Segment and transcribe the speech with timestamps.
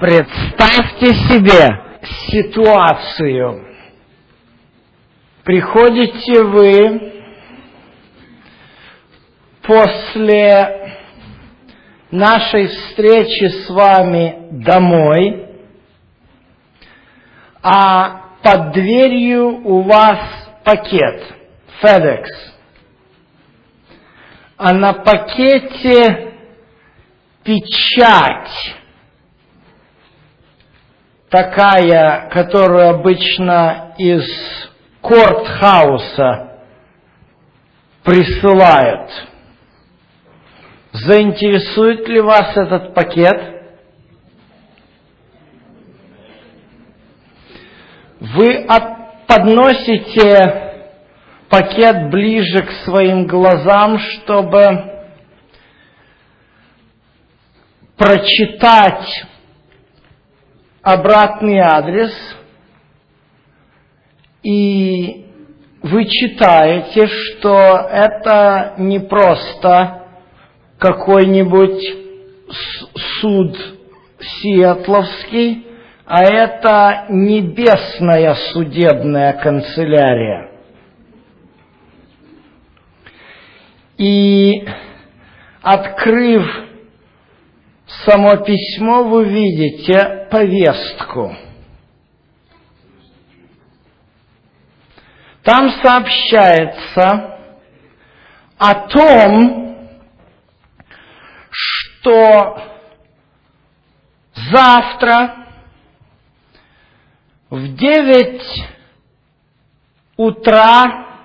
[0.00, 3.64] Представьте себе ситуацию.
[5.42, 7.12] Приходите вы
[9.62, 10.98] после
[12.10, 15.48] нашей встречи с вами домой,
[17.62, 20.18] а под дверью у вас
[20.62, 21.22] пакет
[21.82, 22.26] FedEx.
[24.58, 26.34] А на пакете
[27.42, 28.76] печать
[31.36, 34.24] такая, которую обычно из
[35.02, 36.62] кортхауса
[38.02, 39.10] присылают.
[40.92, 43.38] Заинтересует ли вас этот пакет?
[48.18, 48.66] Вы
[49.28, 50.72] подносите
[51.50, 55.04] пакет ближе к своим глазам, чтобы
[57.98, 59.26] прочитать
[60.86, 62.12] обратный адрес,
[64.44, 65.26] и
[65.82, 70.04] вы читаете, что это не просто
[70.78, 71.82] какой-нибудь
[73.20, 73.56] суд
[74.20, 75.66] Сиэтловский,
[76.04, 80.52] а это небесная судебная канцелярия.
[83.98, 84.68] И
[85.62, 86.65] открыв
[87.86, 91.36] само письмо, вы видите повестку.
[95.42, 97.38] Там сообщается
[98.58, 99.76] о том,
[101.50, 102.62] что
[104.50, 105.46] завтра
[107.48, 108.66] в девять
[110.16, 111.20] утра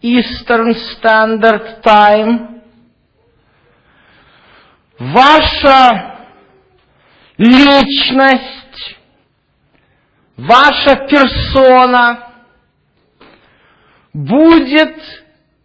[0.00, 2.57] Eastern Standard Time
[4.98, 6.26] ваша
[7.36, 8.98] личность,
[10.36, 12.32] ваша персона
[14.12, 14.96] будет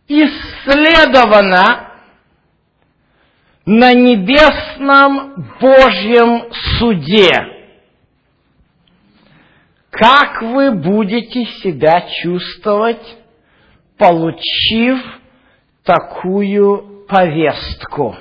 [0.08, 1.92] исследована
[3.66, 7.32] на небесном Божьем суде.
[9.90, 13.18] Как вы будете себя чувствовать,
[13.98, 15.00] получив
[15.84, 18.18] такую повестку?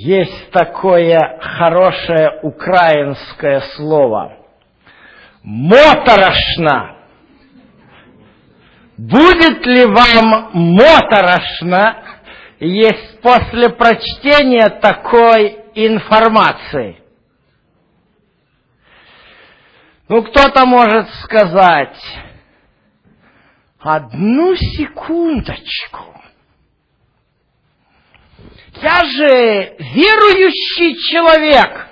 [0.00, 4.38] Есть такое хорошее украинское слово.
[5.42, 6.98] Моторошно.
[8.96, 12.00] Будет ли вам моторошно,
[12.60, 17.02] есть после прочтения такой информации?
[20.08, 22.00] Ну, кто-то может сказать,
[23.80, 26.17] одну секундочку.
[28.80, 31.88] Я же верующий человек.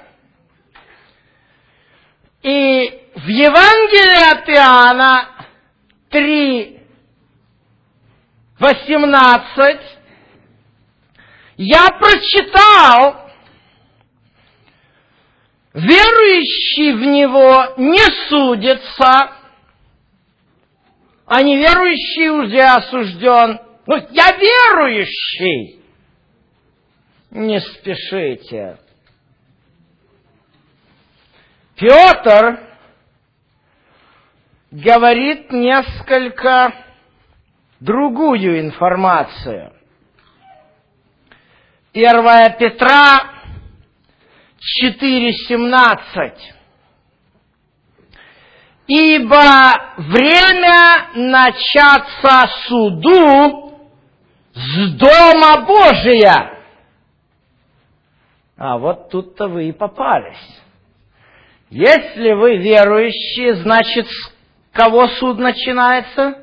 [2.42, 5.28] И в Евангелии от Иоанна
[6.10, 6.80] 3,
[8.60, 9.80] 18
[11.56, 13.30] я прочитал,
[15.75, 19.32] верующий в Него не судится,
[21.26, 23.58] а неверующий уже осужден.
[23.86, 25.85] Ну, я верующий
[27.36, 28.78] не спешите.
[31.76, 32.60] Петр
[34.70, 36.72] говорит несколько
[37.80, 39.75] другую информацию.
[41.92, 43.32] 1 Петра
[45.00, 46.32] 4.17.
[48.88, 53.78] Ибо время начаться суду
[54.54, 56.56] с Дома Божия.
[58.56, 60.62] А вот тут-то вы и попались.
[61.69, 64.33] Если вы верующие, значит, с
[64.72, 66.43] кого суд начинается?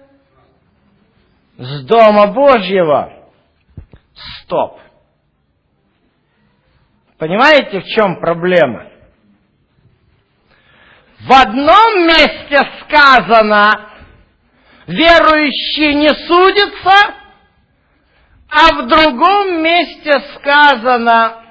[1.58, 3.30] С Дома Божьего.
[4.42, 4.80] Стоп.
[7.18, 8.90] Понимаете, в чем проблема?
[11.20, 13.90] В одном месте сказано,
[14.88, 17.16] верующие не судятся,
[18.50, 21.43] а в другом месте сказано,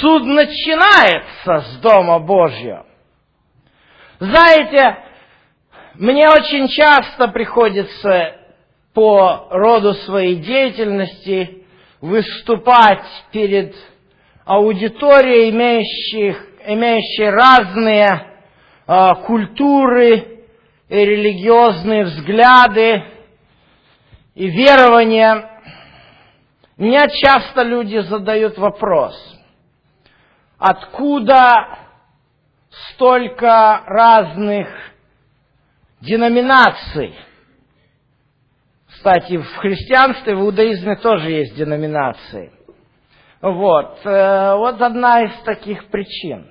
[0.00, 2.86] Суд начинается с Дома Божьего.
[4.20, 4.98] Знаете,
[5.94, 8.36] мне очень часто приходится
[8.94, 11.64] по роду своей деятельности
[12.00, 13.74] выступать перед
[14.44, 18.06] аудиторией, имеющей разные
[18.86, 20.44] э, культуры
[20.88, 23.02] и религиозные взгляды.
[24.34, 25.50] и верования,
[26.76, 29.14] мне часто люди задают вопрос,
[30.62, 31.78] откуда
[32.92, 34.68] столько разных
[36.00, 37.14] деноминаций?
[38.88, 42.52] Кстати, в христианстве, в иудаизме тоже есть деноминации.
[43.40, 46.46] Вот, э, вот одна из таких причин.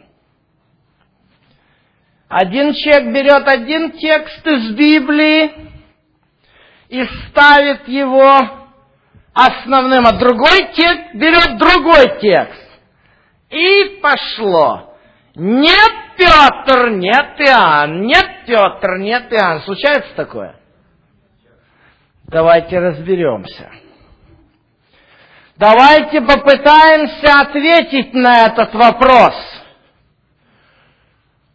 [2.27, 5.69] Один человек берет один текст из Библии
[6.89, 8.33] и ставит его
[9.33, 12.60] основным, а другой текст берет другой текст.
[13.51, 14.95] И пошло.
[15.35, 19.61] Нет, Петр, нет, Иоанн, нет, Петр, нет, Иоанн.
[19.61, 20.55] Случается такое?
[22.25, 23.69] Давайте разберемся.
[25.57, 29.35] Давайте попытаемся ответить на этот вопрос.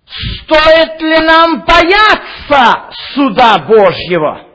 [0.06, 4.45] Стоит ли нам бояться суда Божьего?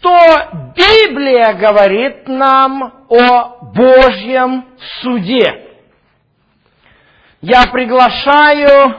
[0.00, 0.16] Что
[0.76, 4.64] Библия говорит нам о Божьем
[5.00, 5.66] суде?
[7.40, 8.94] Я приглашаю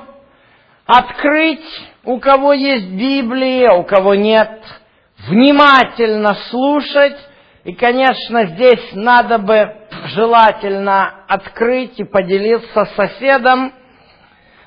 [0.85, 1.65] открыть,
[2.03, 4.61] у кого есть Библия, у кого нет,
[5.27, 7.17] внимательно слушать.
[7.63, 13.73] И, конечно, здесь надо бы желательно открыть и поделиться с соседом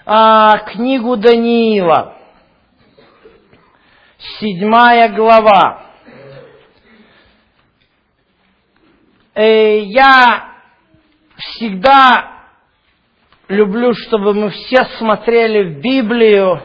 [0.07, 2.17] а, книгу Даниила,
[4.39, 5.93] седьмая глава.
[9.22, 10.53] И э, я
[11.37, 12.33] всегда
[13.49, 16.61] люблю, чтобы мы все смотрели в Библию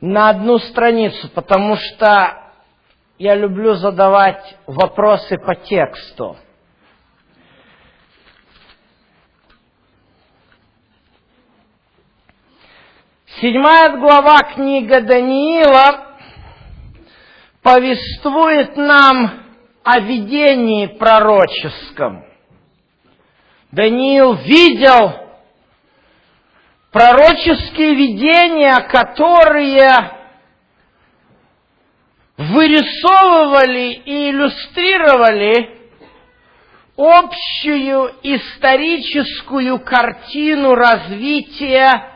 [0.00, 2.52] на одну страницу, потому что
[3.18, 6.36] я люблю задавать вопросы по тексту.
[13.40, 16.16] Седьмая глава книга Даниила
[17.62, 19.45] повествует нам
[19.86, 22.24] о видении пророческом.
[23.70, 25.12] Даниил видел
[26.90, 30.10] пророческие видения, которые
[32.36, 35.70] вырисовывали и иллюстрировали
[36.96, 42.10] общую историческую картину развития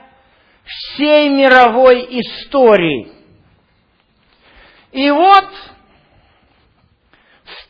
[0.65, 3.13] всей мировой истории.
[4.91, 5.47] И вот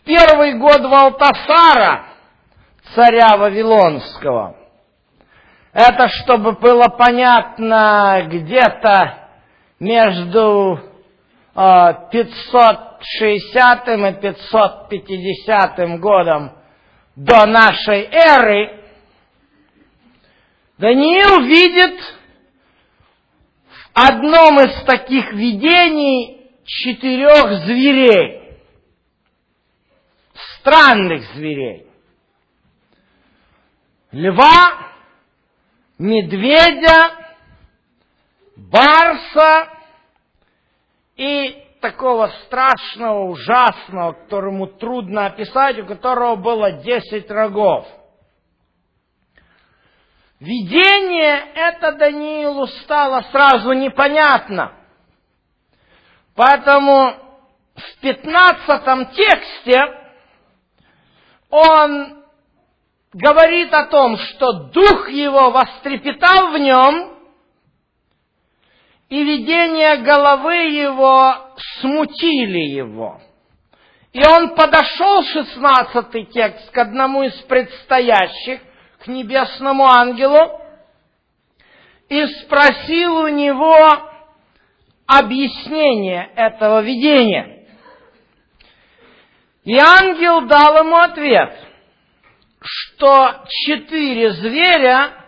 [0.01, 2.07] в первый год Валтасара,
[2.95, 4.57] царя Вавилонского,
[5.73, 9.29] это чтобы было понятно где-то
[9.79, 10.81] между
[11.55, 16.53] 560 а, и 550 годом
[17.17, 18.79] до нашей эры,
[20.79, 22.01] Даниил видит
[23.93, 28.40] одном из таких видений четырех зверей,
[30.61, 31.87] странных зверей.
[34.13, 34.93] Льва,
[35.99, 37.17] медведя,
[38.57, 39.69] барса
[41.17, 47.87] и такого страшного, ужасного, которому трудно описать, у которого было десять рогов–
[50.41, 54.73] Видение это Даниилу стало сразу непонятно.
[56.35, 57.15] Поэтому
[57.77, 60.00] в пятнадцатом тексте
[61.51, 62.23] он
[63.13, 67.17] говорит о том, что дух его вострепетал в нем,
[69.09, 71.35] и видение головы его
[71.81, 73.21] смутили его.
[74.13, 78.61] И он подошел, шестнадцатый текст, к одному из предстоящих,
[79.01, 80.61] к небесному ангелу
[82.09, 83.77] и спросил у него
[85.07, 87.60] объяснение этого видения.
[89.65, 91.55] И ангел дал ему ответ,
[92.63, 95.25] что четыре зверя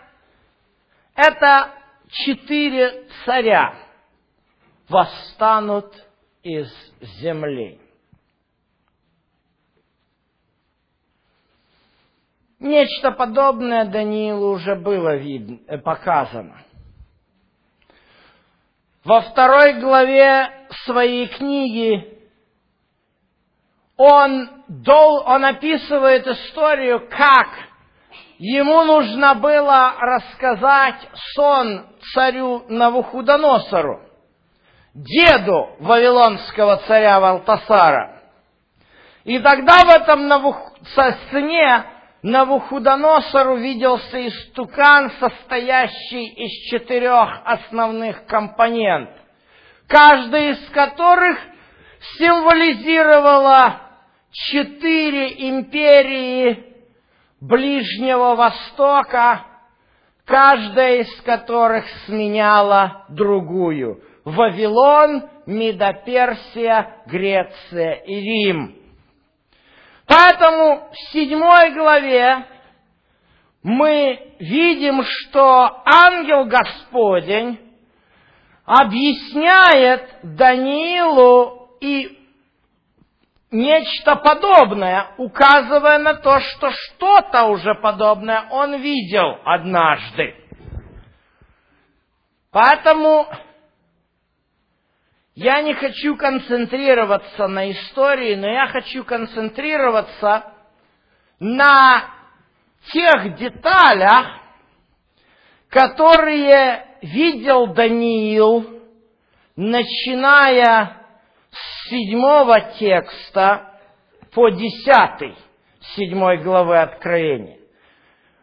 [1.15, 1.71] –это
[2.09, 3.75] четыре царя
[4.89, 5.93] восстанут
[6.41, 6.67] из
[7.21, 7.79] земли.
[12.59, 16.63] Нечто подобное Даниилу уже было видно, э, показано.
[19.03, 22.12] Во второй главе своей книги
[23.97, 27.47] он, дол, он описывает историю, как
[28.39, 34.01] ему нужно было рассказать сон царю Навуходоносору,
[34.93, 38.21] деду вавилонского царя Валтасара.
[39.23, 40.57] И тогда в этом Навух...
[41.29, 41.85] сне
[42.23, 49.19] Навуходоносор увиделся истукан, состоящий из четырех основных компонентов,
[49.87, 51.37] каждый из которых
[52.17, 53.82] символизировала
[54.33, 56.65] четыре империи
[57.39, 59.45] Ближнего Востока,
[60.25, 64.01] каждая из которых сменяла другую.
[64.25, 68.75] Вавилон, Медоперсия, Греция и Рим.
[70.07, 72.45] Поэтому в седьмой главе
[73.61, 77.59] мы видим, что ангел Господень
[78.65, 82.22] объясняет Даниилу и
[83.53, 90.35] нечто подобное, указывая на то, что что-то уже подобное он видел однажды.
[92.51, 93.27] Поэтому
[95.35, 100.51] я не хочу концентрироваться на истории, но я хочу концентрироваться
[101.39, 102.05] на
[102.91, 104.39] тех деталях,
[105.69, 108.81] которые видел Даниил,
[109.55, 111.02] начиная
[111.89, 113.79] седьмого текста
[114.33, 115.35] по десятый,
[115.95, 117.57] седьмой главы Откровения.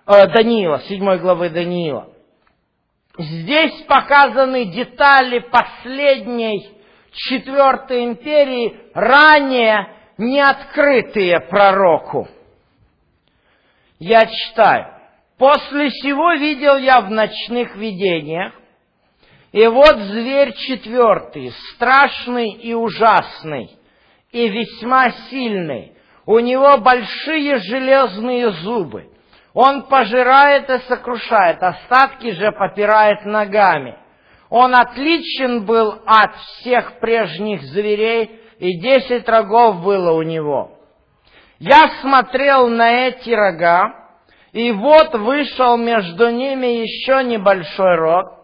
[0.07, 2.09] Э, Даниила, седьмой главы Даниила.
[3.19, 6.71] Здесь показаны детали последней
[7.13, 12.29] четвертой империи, ранее не открытые пророку.
[13.99, 14.97] Я читаю.
[15.37, 18.53] «После сего видел я в ночных видениях,
[19.53, 23.71] и вот зверь четвертый, страшный и ужасный,
[24.31, 25.97] и весьма сильный.
[26.25, 29.09] У него большие железные зубы.
[29.53, 33.99] Он пожирает и сокрушает, остатки же попирает ногами.
[34.49, 40.79] Он отличен был от всех прежних зверей, и десять рогов было у него.
[41.59, 43.93] Я смотрел на эти рога,
[44.53, 48.40] и вот вышел между ними еще небольшой рог,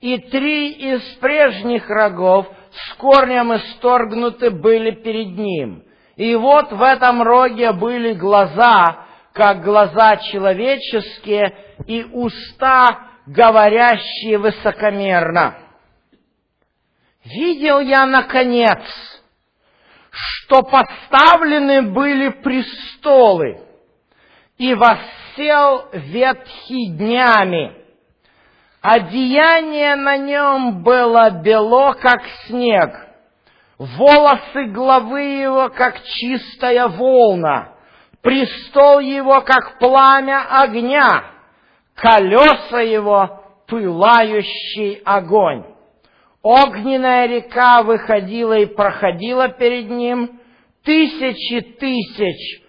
[0.00, 5.82] и три из прежних рогов с корнем исторгнуты были перед ним.
[6.16, 15.58] И вот в этом роге были глаза, как глаза человеческие, и уста, говорящие высокомерно.
[17.24, 18.82] Видел я, наконец,
[20.10, 23.60] что поставлены были престолы,
[24.56, 27.77] и воссел ветхий днями,
[28.80, 32.90] Одеяние на нем было бело, как снег,
[33.76, 37.72] волосы главы его, как чистая волна,
[38.22, 41.24] престол его, как пламя огня,
[41.96, 45.64] колеса его, пылающий огонь.
[46.42, 50.40] Огненная река выходила и проходила перед ним,
[50.84, 52.62] тысячи тысяч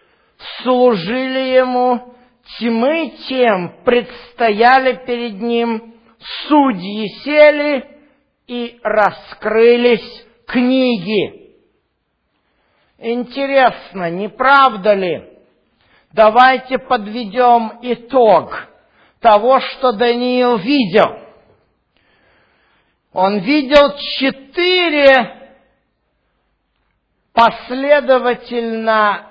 [0.63, 2.15] служили ему,
[2.57, 5.98] тьмы тем предстояли перед ним,
[6.47, 7.85] судьи сели
[8.47, 11.55] и раскрылись книги.
[12.97, 15.39] Интересно, не правда ли?
[16.11, 18.67] Давайте подведем итог
[19.19, 21.19] того, что Даниил видел.
[23.13, 25.55] Он видел четыре
[27.33, 29.29] последовательно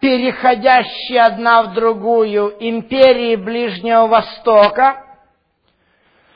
[0.00, 5.03] переходящие одна в другую империи Ближнего Востока,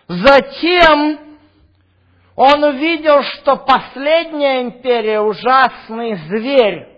[0.09, 1.21] Затем
[2.35, 6.89] он увидел, что последняя империя, ужасный зверь,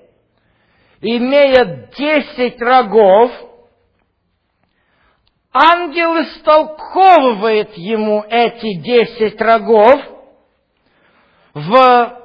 [1.01, 3.33] имеет десять рогов,
[5.53, 10.01] ангел истолковывает ему эти десять рогов
[11.55, 12.21] в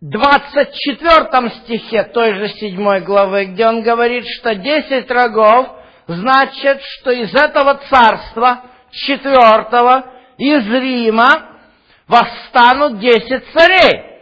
[0.00, 5.75] 24 стихе той же седьмой главы, где он говорит, что десять рогов
[6.06, 11.58] значит, что из этого царства, четвертого, из Рима,
[12.06, 14.20] восстанут десять царей.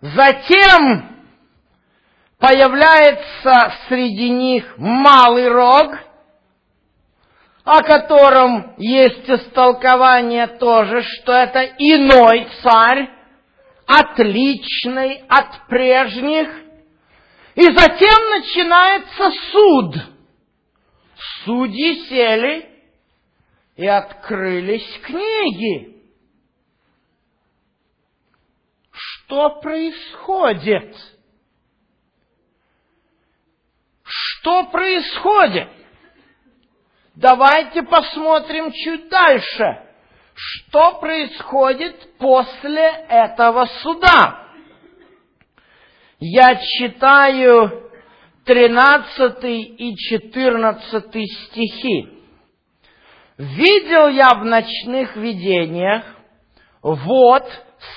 [0.00, 1.16] Затем
[2.38, 5.98] появляется среди них малый рог,
[7.64, 13.10] о котором есть истолкование тоже, что это иной царь,
[13.86, 16.48] отличный от прежних.
[17.56, 19.96] И затем начинается суд–
[21.44, 22.68] судьи сели
[23.76, 26.02] и открылись книги.
[28.90, 30.96] Что происходит?
[34.02, 35.68] Что происходит?
[37.14, 39.84] Давайте посмотрим чуть дальше.
[40.34, 44.48] Что происходит после этого суда?
[46.20, 47.87] Я читаю
[48.48, 52.08] 13 и 14 стихи.
[53.36, 56.02] «Видел я в ночных видениях,
[56.80, 57.44] вот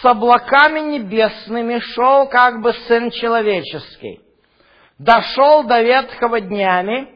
[0.02, 4.20] с облаками небесными шел как бы Сын Человеческий.
[5.00, 7.10] Дошел до ветхого днями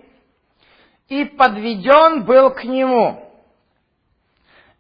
[1.10, 3.22] и подведен был к Нему.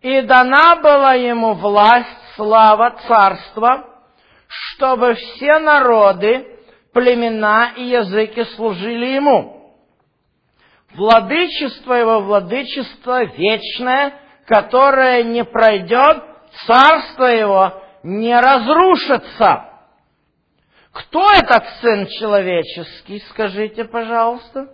[0.02, 2.08] И дана была Ему власть,
[2.38, 3.86] слава, царство,
[4.48, 6.55] чтобы все народы,
[6.96, 9.76] племена и языки служили Ему.
[10.94, 14.14] Владычество Его, владычество вечное,
[14.48, 16.24] которое не пройдет,
[16.66, 19.66] царство Его не разрушится.
[20.94, 24.74] Кто этот Сын Человеческий, скажите, пожалуйста?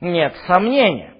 [0.00, 1.16] Нет сомнения.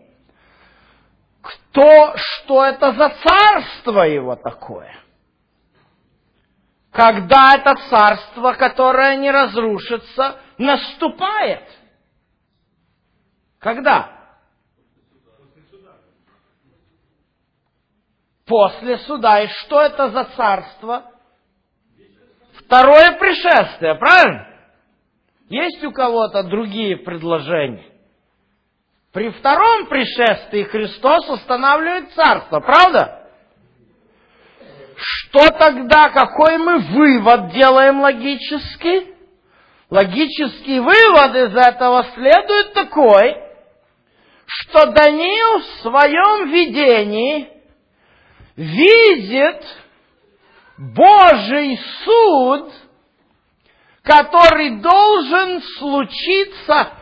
[1.41, 5.04] Кто, что это за царство его такое?
[6.95, 11.69] Когда это царство, которое не разрушится, наступает?
[13.59, 14.13] Когда?
[18.47, 19.41] После суда.
[19.43, 21.11] И что это за царство?
[22.59, 24.47] Второе пришествие, правильно?
[25.49, 27.91] Есть у кого-то другие предложения?
[29.13, 33.24] При втором пришествии Христос устанавливает царство, правда?
[34.97, 39.15] Что тогда, какой мы вывод делаем логический?
[39.91, 43.37] Логический вывод из этого следует такой,
[44.47, 47.49] что Даниил в своем видении
[48.57, 49.65] видит
[50.77, 52.73] Божий суд,
[54.03, 56.93] который должен случиться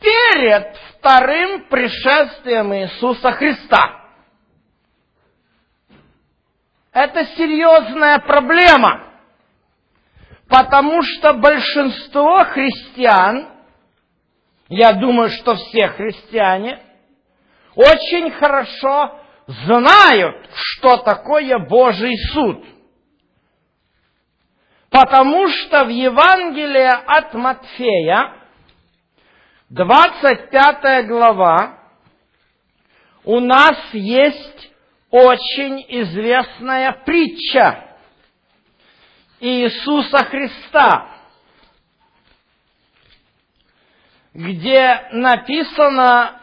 [0.00, 3.97] перед вторым пришествием Иисуса Христа.
[7.00, 9.04] Это серьезная проблема,
[10.48, 13.48] потому что большинство христиан,
[14.68, 16.82] я думаю, что все христиане,
[17.76, 22.64] очень хорошо знают, что такое Божий суд.
[24.90, 28.42] Потому что в Евангелии от Матфея
[29.70, 31.78] 25 глава,
[33.22, 34.67] у нас есть
[35.10, 37.96] очень известная притча
[39.40, 41.08] Иисуса Христа,
[44.34, 46.40] где написано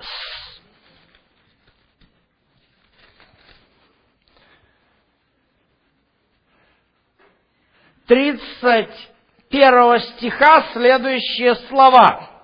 [8.07, 9.09] тридцать
[9.49, 12.31] первого стиха следующие слова–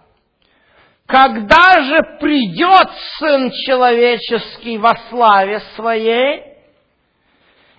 [1.12, 6.41] когда же придет Сын Человеческий во славе Своей,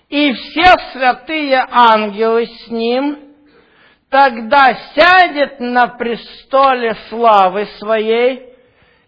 [0.07, 3.33] и все святые ангелы с Ним,
[4.11, 8.53] тогда сядет на престоле славы Своей,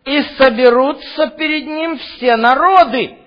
[0.05, 3.19] и соберутся перед Ним все народы,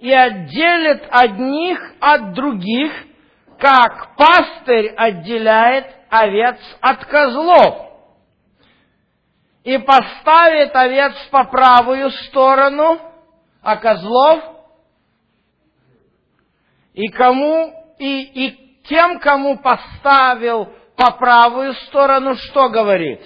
[0.00, 2.92] и отделит одних от других,
[3.60, 7.93] как пастырь отделяет овец от козлов
[9.64, 13.00] и поставит овец по правую сторону,
[13.62, 14.44] а козлов
[16.92, 23.20] и кому и, и тем, кому поставил по правую сторону, что говорит?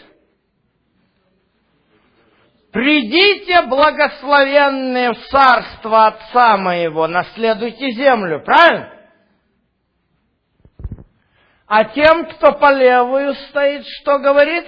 [2.70, 8.94] Придите, благословенные в царство Отца моего, наследуйте землю, правильно?
[11.66, 14.66] А тем, кто по левую стоит, что говорит?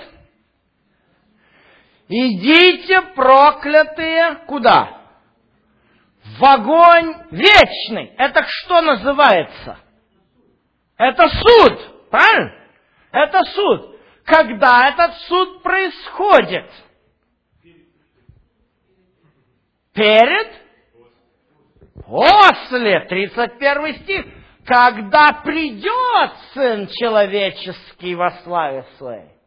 [2.12, 5.00] Идите, проклятые, куда?
[6.40, 8.06] В огонь вечный.
[8.18, 9.78] Это что называется?
[10.96, 12.52] Это суд, правильно?
[13.12, 13.96] Это суд.
[14.24, 16.68] Когда этот суд происходит?
[19.94, 20.48] Перед?
[22.06, 24.26] После, 31 стих.
[24.66, 29.39] Когда придет Сын Человеческий во славе Своей.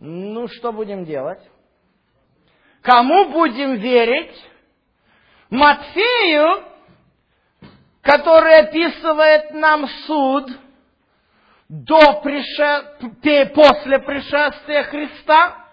[0.00, 1.42] Ну, что будем делать?
[2.80, 4.34] Кому будем верить?
[5.50, 6.64] Матфею,
[8.00, 10.50] который описывает нам суд
[11.68, 13.48] до прише...
[13.54, 15.66] после пришествия Христа,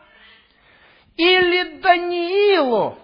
[1.16, 2.98] или Даниилу,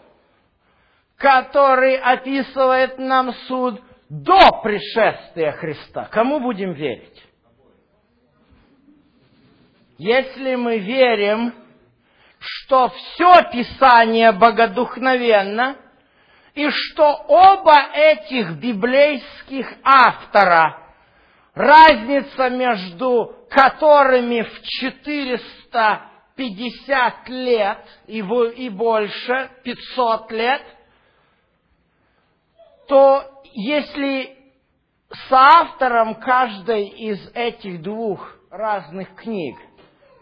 [1.15, 6.05] который описывает нам суд до пришествия Христа.
[6.11, 7.23] Кому будем верить?
[10.03, 11.53] Если мы верим,
[12.37, 15.77] что все Писание богодухновенно,
[16.53, 20.77] и что оба этих библейских автора,
[21.53, 28.21] разница между которыми в 450 лет и,
[28.69, 30.63] больше, 500 лет,
[32.89, 34.37] то если
[35.29, 39.55] соавтором каждой из этих двух разных книг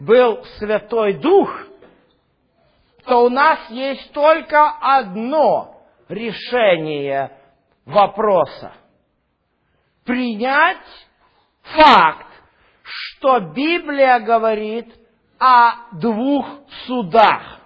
[0.04, 1.50] был Святой Дух,
[3.04, 7.30] то у нас есть только одно решение
[7.84, 8.72] вопроса.
[10.04, 10.78] Принять
[11.62, 12.26] факт,
[12.82, 14.92] что Библия говорит
[15.38, 16.46] о двух
[16.86, 17.60] судах.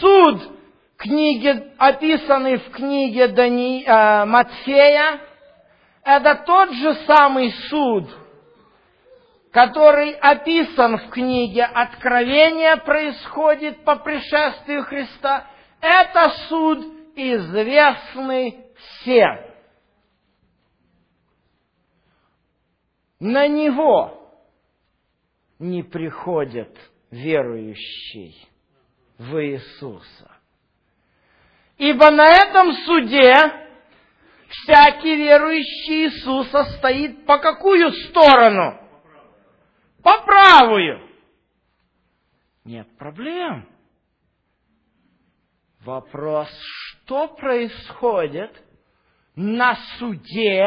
[0.00, 0.50] Суд,
[0.96, 5.20] книги, описанный в книге Дани, э, Матфея,
[6.02, 8.08] это тот же самый суд,
[9.58, 15.50] который описан в книге Откровения, происходит по пришествию Христа.
[15.80, 19.36] Это суд известный всем.
[23.18, 24.32] На него
[25.58, 26.72] не приходят
[27.10, 28.34] верующие
[29.18, 30.36] в Иисуса.
[31.78, 33.34] Ибо на этом суде
[34.50, 38.87] всякий верующий Иисуса стоит по какую сторону?
[40.08, 41.06] По правую.
[42.64, 43.68] Нет проблем.
[45.84, 48.50] Вопрос, что происходит
[49.36, 50.66] на суде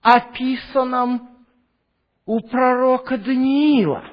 [0.00, 1.44] описанном
[2.24, 4.04] у пророка Даниила,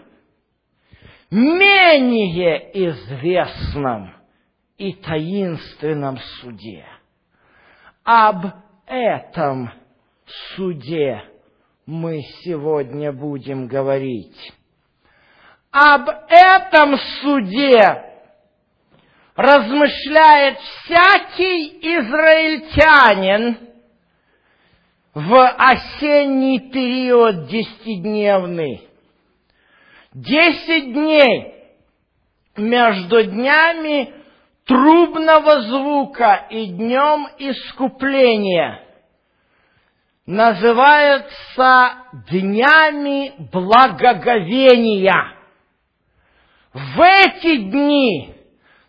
[1.31, 4.13] менее известном
[4.77, 6.85] и таинственном суде.
[8.03, 8.45] Об
[8.85, 9.71] этом
[10.57, 11.23] суде
[11.89, 14.53] мы сегодня будем говорить.
[15.71, 18.03] Об этом суде
[19.35, 23.57] размышляет всякий израильтянин–
[25.15, 28.87] в осенний период десятидневный.
[30.13, 31.55] Десять дней
[32.55, 34.13] между днями
[34.65, 38.83] трубного звука и днем искупления
[40.29, 45.35] называются днями благоговения.
[46.71, 48.35] В эти дни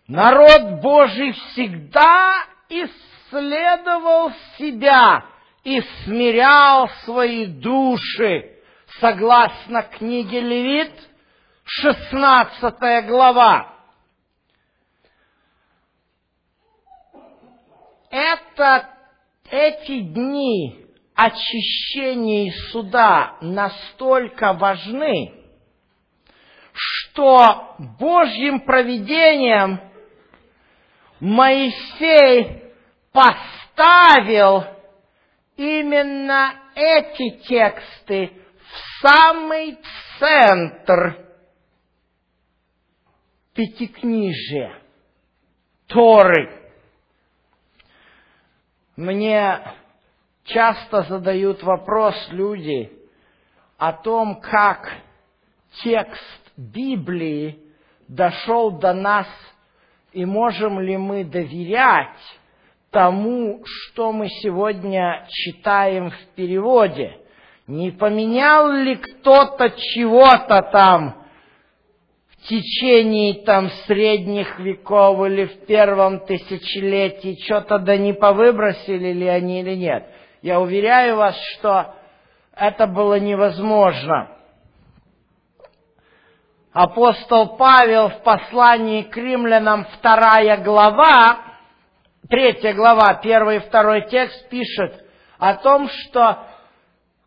[0.07, 5.25] народ Божий всегда исследовал себя
[5.63, 8.59] и смирял свои души,
[8.99, 10.93] согласно книге Левит,
[11.63, 13.77] 16 глава.
[18.11, 18.89] Это,
[19.49, 20.90] эти дни
[21.25, 25.33] очищения и суда настолько важны,
[26.73, 29.79] что Божьим провидением
[31.19, 32.63] Моисей
[33.11, 34.63] поставил
[35.57, 39.77] именно эти тексты в самый
[40.17, 41.27] центр
[43.53, 44.81] пятикнижия,
[45.87, 46.71] Торы.
[48.95, 49.61] Мне
[50.53, 52.91] часто задают вопрос люди
[53.77, 54.91] о том, как
[55.83, 57.59] текст Библии
[58.07, 59.27] дошел до нас
[60.13, 62.17] и можем ли мы доверять
[62.91, 67.17] тому, что мы сегодня читаем в переводе.
[67.67, 71.25] Не поменял ли кто-то чего-то там
[72.31, 79.61] в течение там средних веков или в первом тысячелетии, что-то да не повыбросили ли они
[79.61, 80.05] или нет?
[80.41, 81.93] Я уверяю вас, что
[82.55, 84.29] это было невозможно.
[86.73, 91.37] Апостол Павел в послании к римлянам, вторая глава,
[92.27, 95.05] третья глава, первый и второй текст пишет
[95.37, 96.43] о том, что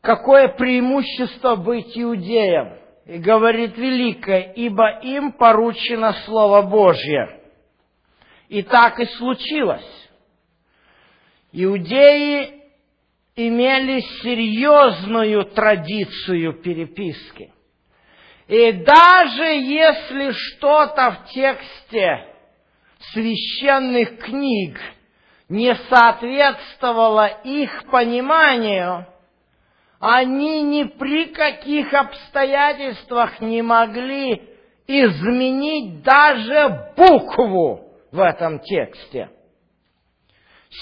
[0.00, 2.78] какое преимущество быть иудеем.
[3.04, 7.38] И говорит великое, ибо им поручено Слово Божье.
[8.48, 10.08] И так и случилось.
[11.52, 12.63] Иудеи
[13.36, 17.52] имели серьезную традицию переписки.
[18.46, 22.26] И даже если что-то в тексте
[23.12, 24.78] священных книг
[25.48, 29.06] не соответствовало их пониманию,
[29.98, 34.42] они ни при каких обстоятельствах не могли
[34.86, 39.30] изменить даже букву в этом тексте.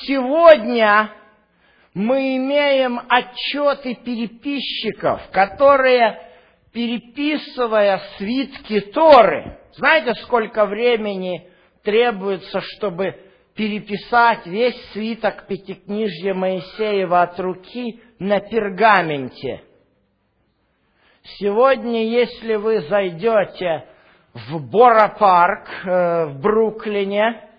[0.07, 1.13] Сегодня
[1.95, 6.21] мы имеем отчеты переписчиков, которые,
[6.73, 11.49] переписывая свитки Торы, знаете, сколько времени
[11.83, 13.17] требуется, чтобы
[13.55, 19.63] переписать весь свиток Пятикнижья Моисеева от руки на пергаменте.
[21.39, 23.87] Сегодня, если вы зайдете
[24.35, 27.52] в Бора-парк э, в Бруклине,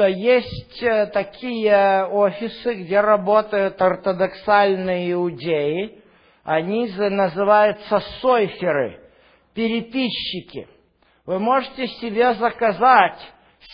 [0.00, 6.02] то есть э, такие офисы, где работают ортодоксальные иудеи.
[6.42, 8.98] Они называются сойферы,
[9.52, 10.66] переписчики.
[11.26, 13.18] Вы можете себе заказать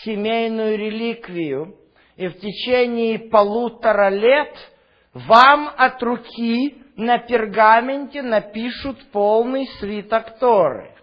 [0.03, 1.77] семейную реликвию,
[2.17, 4.53] и в течение полутора лет
[5.15, 10.96] вам от руки на пергаменте напишут полный свиток Торы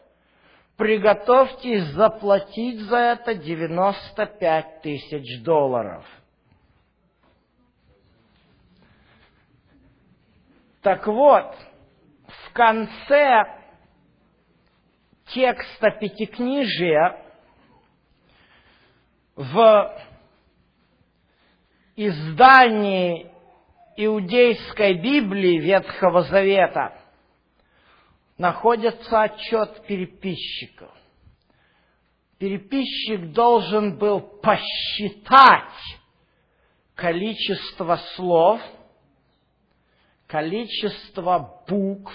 [0.78, 6.06] приготовьтесь заплатить за это 95 тысяч долларов.
[10.82, 11.56] Так вот,
[12.28, 13.46] в конце
[15.28, 17.24] текста Пятикнижия
[19.36, 19.98] в
[21.96, 23.32] издании
[23.96, 26.98] иудейской Библии Ветхого Завета–
[28.44, 30.92] находится отчет переписчиков.
[32.38, 35.80] Переписчик должен был посчитать
[36.94, 38.60] количество слов,
[40.28, 42.14] количество букв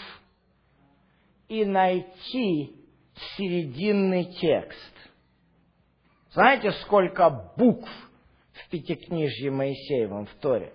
[1.49, 2.77] и найти
[3.38, 4.95] серединный текст.
[6.33, 7.91] Знаете, сколько букв
[8.53, 10.75] в Пятикнижье Моисеевом в Торе?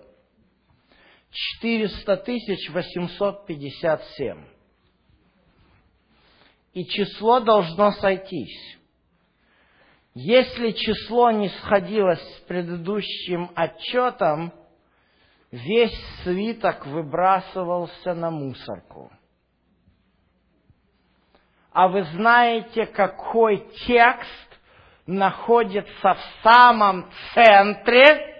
[1.30, 4.53] 400 тысяч 857
[6.74, 8.78] и число должно сойтись.
[10.14, 14.52] Если число не сходилось с предыдущим отчетом,
[15.50, 19.10] весь свиток выбрасывался на мусорку.
[21.72, 24.60] А вы знаете, какой текст
[25.06, 28.32] находится в самом центре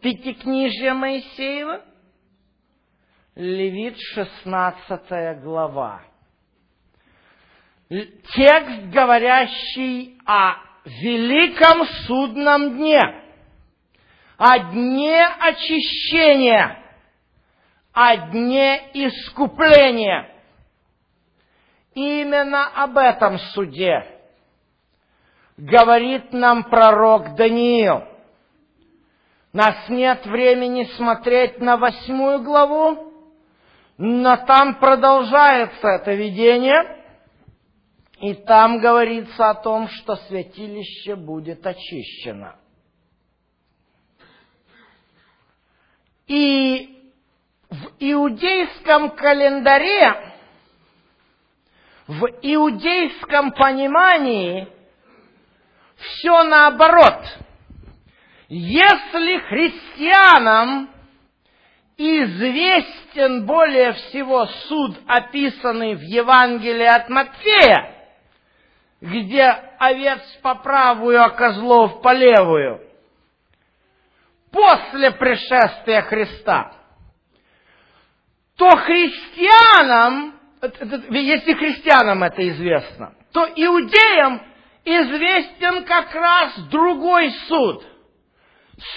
[0.00, 1.82] Пятикнижья Моисеева?
[3.34, 6.02] Левит 16 глава
[7.88, 13.00] текст, говорящий о великом судном дне,
[14.36, 16.82] о дне очищения,
[17.92, 20.32] о дне искупления.
[21.94, 24.04] Именно об этом суде
[25.56, 28.04] говорит нам пророк Даниил.
[29.54, 33.14] Нас нет времени смотреть на восьмую главу,
[33.96, 36.92] но там продолжается это видение–
[38.20, 42.56] и там говорится о том, что святилище будет очищено.
[46.26, 47.12] И
[47.68, 50.34] в иудейском календаре,
[52.06, 54.68] в иудейском понимании
[55.96, 57.22] все наоборот.
[58.48, 60.88] Если христианам
[61.96, 67.95] известен более всего суд, описанный в Евангелии от Матфея,
[69.00, 69.44] где
[69.78, 72.80] овец по правую, а козлов по левую.
[74.50, 76.72] После пришествия Христа.
[78.56, 80.40] То христианам,
[81.10, 84.40] если христианам это известно, то иудеям
[84.84, 87.84] известен как раз другой суд.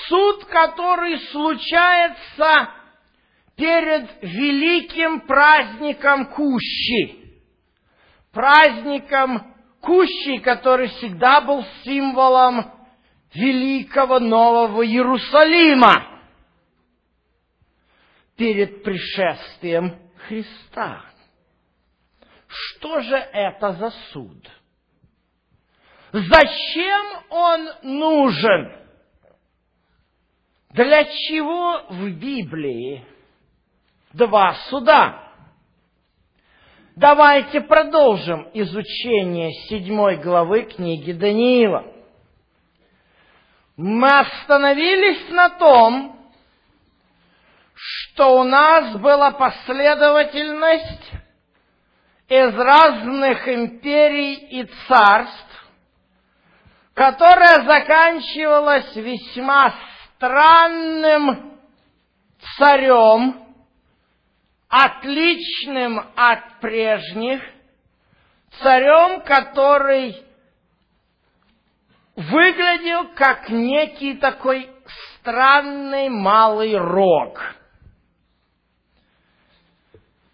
[0.07, 2.69] Суд, который случается
[3.55, 7.41] перед великим праздником Кущи,
[8.31, 9.48] праздником
[9.82, 12.72] кущий, который всегда был символом
[13.34, 16.22] великого нового Иерусалима
[18.36, 21.04] перед пришествием Христа.
[22.48, 24.50] Что же это за суд?
[26.12, 28.76] Зачем он нужен?
[30.72, 33.06] Для чего в Библии
[34.13, 35.29] два суда?
[36.99, 41.85] Давайте продолжим изучение седьмой главы книги Даниила.
[43.77, 46.29] Мы остановились на том,
[47.73, 51.12] что у нас была последовательность
[52.27, 55.69] из разных империй и царств,
[56.95, 59.73] которая заканчивалась весьма
[60.17, 61.57] странным
[62.57, 63.48] царем,
[64.69, 67.41] отличным от прежних,
[68.62, 70.15] царем, который
[72.15, 74.69] выглядел как некий такой
[75.15, 77.41] странный малый рог.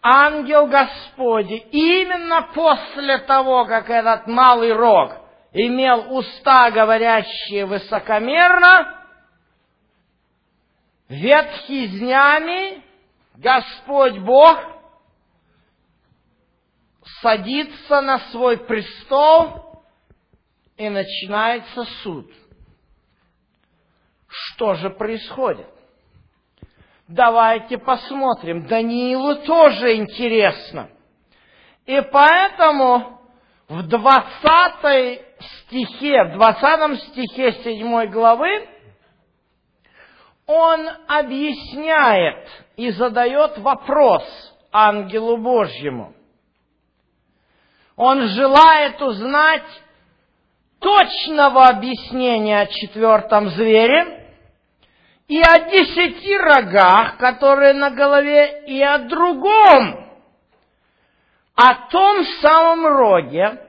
[0.01, 5.13] Ангел Господи, именно после того, как этот малый рог
[5.51, 9.01] имел уста, говорящие высокомерно,
[11.07, 12.83] ветхий днями
[13.37, 14.57] Господь Бог
[17.21, 19.65] садится на свой престол,
[20.77, 22.29] и начинается суд.
[24.27, 25.69] Что же происходит?
[27.07, 28.67] Давайте посмотрим.
[28.67, 30.89] Даниилу тоже интересно.
[31.85, 33.21] И поэтому
[33.67, 38.67] в 20 стихе, в 20 стихе 7 главы
[40.47, 44.23] он объясняет и задает вопрос
[44.71, 46.13] ангелу Божьему.
[47.95, 49.63] Он желает узнать
[50.79, 54.25] точного объяснения о четвертом звере
[55.27, 60.11] и о десяти рогах, которые на голове, и о другом,
[61.55, 63.61] о том самом роге,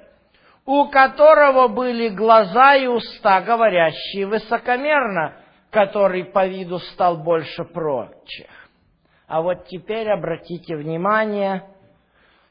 [0.66, 5.36] у которого были глаза и уста, говорящие высокомерно,
[5.70, 8.50] который по виду стал больше прочих.
[9.26, 11.68] А вот теперь обратите внимание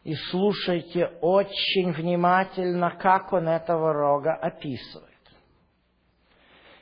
[0.04, 5.16] и слушайте очень внимательно, как он этого рога описывает.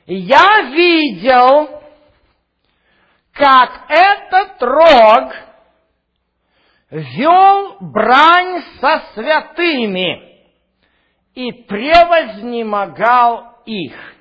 [0.06, 1.80] Я видел,
[3.32, 5.32] как этот рог
[6.90, 10.34] вел брань со святыми
[11.34, 14.13] и превознемогал их.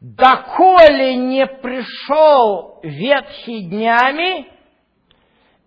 [0.00, 4.50] Доколе не пришел ветхий днями,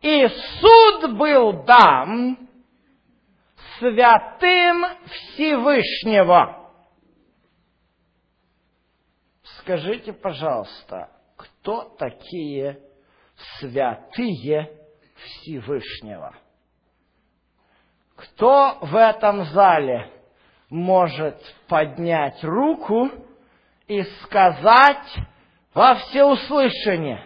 [0.01, 0.27] и
[0.59, 2.49] суд был дан
[3.77, 6.67] святым Всевышнего.
[9.59, 12.81] Скажите, пожалуйста, кто такие
[13.59, 14.75] святые
[15.15, 16.35] Всевышнего?
[18.15, 20.11] Кто в этом зале
[20.69, 23.11] может поднять руку
[23.87, 25.17] и сказать
[25.73, 27.25] во всеуслышание,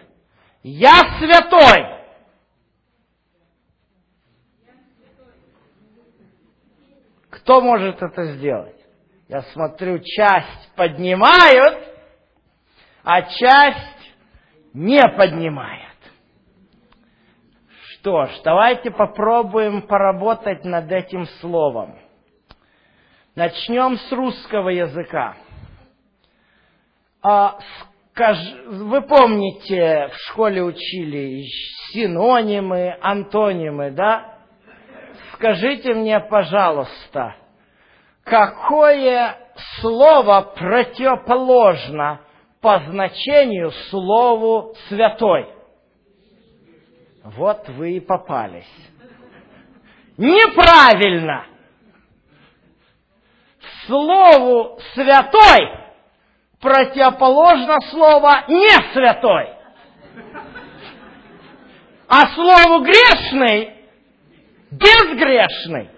[0.62, 1.98] «Я святой!»
[7.30, 8.76] Кто может это сделать?
[9.28, 11.78] Я смотрю, часть поднимают,
[13.02, 14.14] а часть
[14.74, 15.96] не поднимает.
[17.92, 21.98] Что ж, давайте попробуем поработать над этим словом.
[23.34, 25.36] Начнем с русского языка.
[27.22, 27.58] А,
[28.12, 28.38] скаж...
[28.66, 31.44] Вы помните, в школе учили
[31.92, 34.38] синонимы, антонимы, да?
[35.38, 37.36] скажите мне, пожалуйста,
[38.24, 39.38] какое
[39.80, 42.20] слово противоположно
[42.60, 45.48] по значению слову «святой»?
[47.22, 48.68] Вот вы и попались.
[50.16, 51.46] Неправильно!
[53.86, 55.87] Слову «святой»
[56.60, 59.54] противоположно слово «не святой».
[62.08, 63.74] А слову «грешный»
[64.70, 65.90] безгрешный.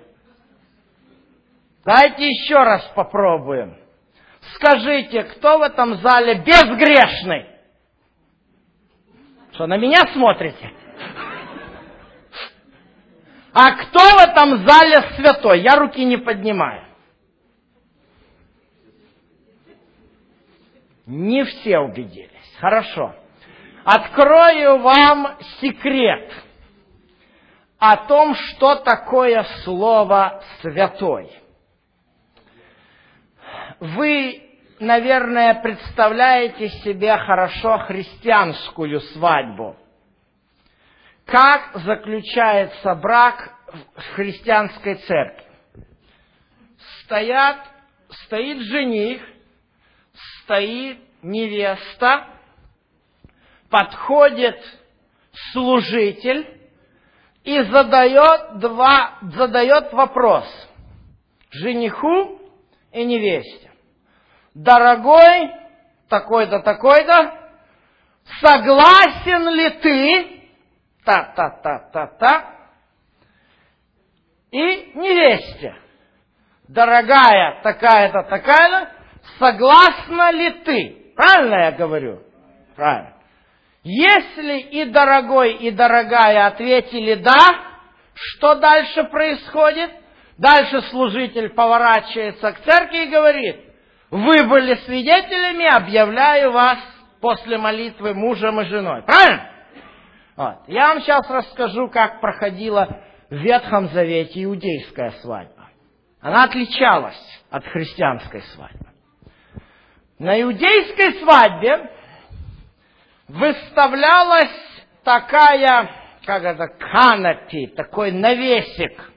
[1.85, 3.77] Давайте еще раз попробуем.
[4.55, 7.47] Скажите, кто в этом зале безгрешный?
[9.53, 10.73] Что, на меня смотрите?
[13.53, 15.63] А кто в этом зале святой?
[15.63, 16.90] Я руки не поднимаю.
[21.11, 22.57] Не все убедились.
[22.59, 23.15] Хорошо.
[23.85, 26.33] Открою вам секрет–
[27.81, 31.33] о том, что такое слово «святой».
[33.81, 34.43] Вы,
[34.79, 39.77] наверное, представляете себе хорошо христианскую свадьбу.
[41.25, 45.47] Как заключается брак в христианской церкви?
[47.05, 47.57] Стоят,
[48.27, 49.23] стоит жених,
[50.51, 52.27] стоит невеста,
[53.71, 54.59] подходит
[55.53, 56.57] служитель,
[57.45, 60.45] и задает, два, задает вопрос
[61.51, 62.39] жениху
[62.93, 63.71] и невесте.
[64.53, 65.53] Дорогой,
[66.09, 67.51] такой-то, такой-то,
[68.41, 70.51] согласен ли ты,
[71.05, 72.57] та-та-та-та-та,
[74.51, 75.77] и невесте,
[76.69, 79.00] дорогая, такая-то, такая-то,
[79.41, 81.13] согласна ли ты?
[81.17, 82.21] Правильно я говорю?
[82.77, 83.15] Правильно.
[83.83, 87.71] Если и дорогой, и дорогая ответили «да»,
[88.15, 89.91] что дальше происходит?
[90.37, 93.57] Дальше служитель поворачивается к церкви и говорит,
[94.11, 96.79] вы были свидетелями, объявляю вас
[97.21, 99.03] после молитвы мужем и женой.
[99.03, 99.51] Правильно?
[100.37, 100.57] Вот.
[100.69, 105.69] Я вам сейчас расскажу, как проходила в Ветхом Завете иудейская свадьба.
[106.21, 108.90] Она отличалась от христианской свадьбы.
[110.21, 111.91] На иудейской свадьбе
[113.27, 114.51] выставлялась
[115.03, 115.91] такая,
[116.27, 119.13] как это, канопи, такой навесик.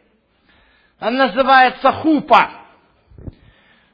[1.01, 2.51] Он называется хупа.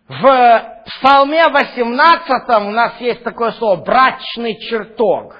[0.08, 5.36] В Псалме 18 у нас есть такое слово «брачный чертог».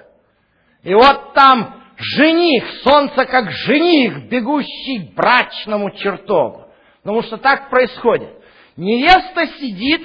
[0.82, 6.66] И вот там жених, солнце как жених, бегущий к брачному чертогу.
[7.04, 8.42] Потому что так происходит.
[8.76, 10.02] Невеста сидит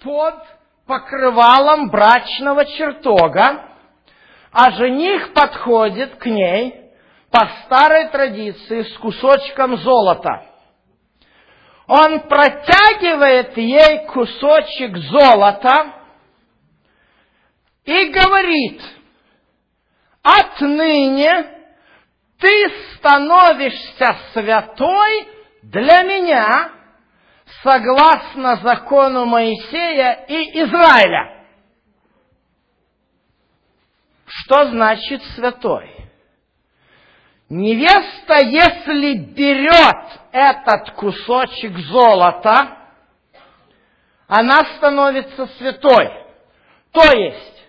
[0.00, 0.61] под
[0.92, 3.64] покрывалом брачного чертога,
[4.52, 6.90] а жених подходит к ней
[7.30, 10.44] по старой традиции с кусочком золота.
[11.86, 15.94] Он протягивает ей кусочек золота
[17.86, 18.82] и говорит,
[20.22, 21.58] отныне
[22.38, 25.28] ты становишься святой
[25.62, 26.70] для меня,
[27.62, 31.46] согласно закону Моисея и Израиля.
[34.26, 35.90] Что значит святой?
[37.48, 42.78] Невеста, если берет этот кусочек золота,
[44.26, 46.10] она становится святой.
[46.92, 47.62] То есть,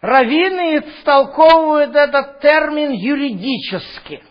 [0.00, 4.22] раввины истолковывают этот термин юридически.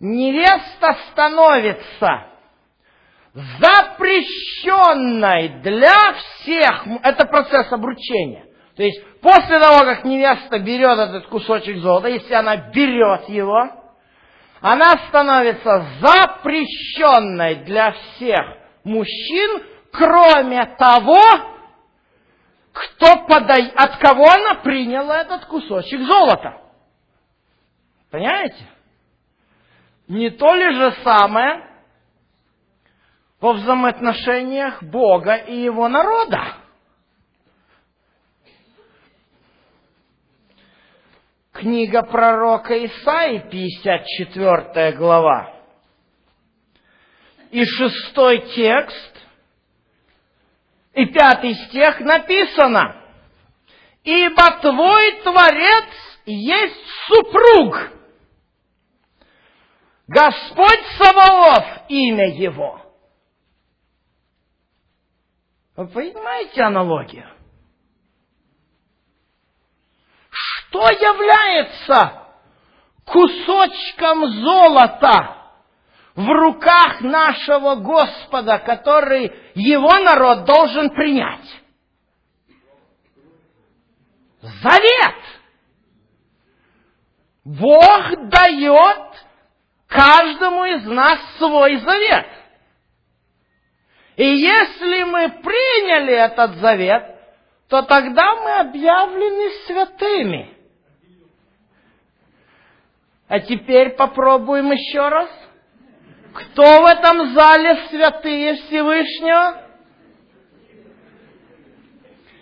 [0.00, 2.37] Невеста становится
[3.60, 6.86] запрещенной для всех.
[7.02, 8.46] Это процесс обручения.
[8.76, 13.70] То есть после того, как невеста берет этот кусочек золота, если она берет его,
[14.60, 18.40] она становится запрещенной для всех
[18.84, 19.62] мужчин,
[19.92, 21.20] кроме того,
[22.72, 26.60] кто подай, от кого она приняла этот кусочек золота.
[28.10, 28.64] Понимаете?
[30.06, 31.67] Не то ли же самое
[33.40, 36.56] во взаимоотношениях Бога и Его народа?
[41.52, 45.52] Книга пророка Исаи, 54 глава.
[47.50, 49.26] И шестой текст,
[50.94, 53.02] и пятый стих написано.
[54.04, 55.86] Ибо твой Творец
[56.26, 57.92] есть супруг.
[60.06, 62.87] Господь Саваоф имя его.
[65.78, 67.38] Вы понимаете аналогию?
[70.68, 72.24] что является
[73.04, 75.36] кусочком золота
[76.14, 81.46] в руках нашего Господа, который его народ должен принять?
[84.40, 85.14] Завет.
[87.44, 89.26] Бог дает
[89.86, 92.37] каждому из нас свой завет.
[94.18, 97.04] И если мы приняли этот завет,
[97.68, 100.56] то тогда мы объявлены святыми.
[103.28, 105.30] А теперь попробуем еще раз.
[106.34, 109.62] Кто в этом зале святые Всевышнего?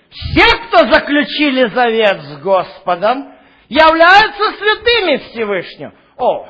[0.08, 3.34] Все, кто заключили завет с Господом,
[3.68, 5.92] являются святыми Всевышнего.
[6.16, 6.48] О,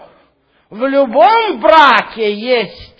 [0.70, 2.95] в любом браке есть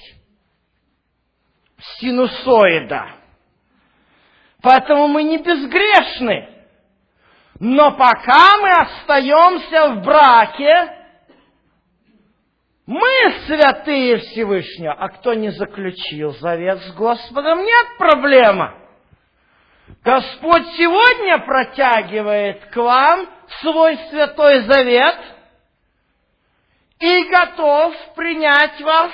[1.99, 3.07] синусоида.
[4.63, 6.49] Поэтому мы не безгрешны.
[7.59, 10.97] Но пока мы остаемся в браке,
[12.87, 13.09] мы
[13.47, 18.75] святые Всевышнего, а кто не заключил завет с Господом, нет проблемы.
[20.05, 23.29] Господь сегодня протягивает к вам
[23.61, 25.19] свой святой завет
[27.01, 29.13] и готов принять вас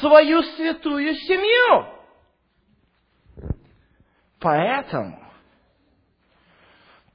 [0.00, 1.86] свою святую семью.
[4.40, 5.22] Поэтому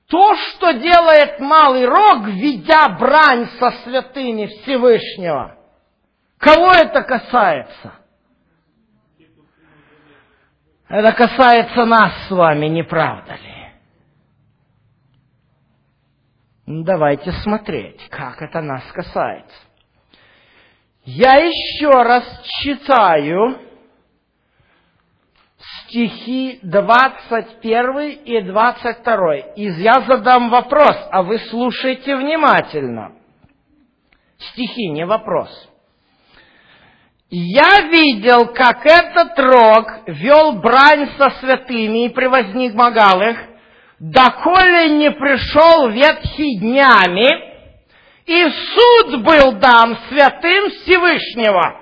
[0.07, 5.57] то, что делает малый рог, ведя брань со святыми Всевышнего,
[6.37, 7.93] кого это касается?
[10.87, 13.57] Это касается нас с вами, не правда ли?
[16.83, 19.66] Давайте смотреть, как это нас касается.
[21.09, 22.25] Я еще раз
[22.61, 23.57] читаю
[25.85, 29.35] стихи 21 и 22.
[29.55, 33.13] И я задам вопрос, а вы слушайте внимательно.
[34.37, 35.49] Стихи, не вопрос.
[37.29, 43.37] Я видел, как этот рог вел брань со святыми и превознемогал их,
[43.99, 47.56] доколе не пришел ветхий днями,
[48.27, 51.81] и суд был дан святым Всевышнего.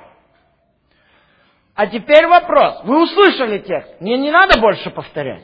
[1.73, 2.83] А теперь вопрос.
[2.83, 3.99] Вы услышали текст.
[3.99, 5.43] Мне не надо больше повторять.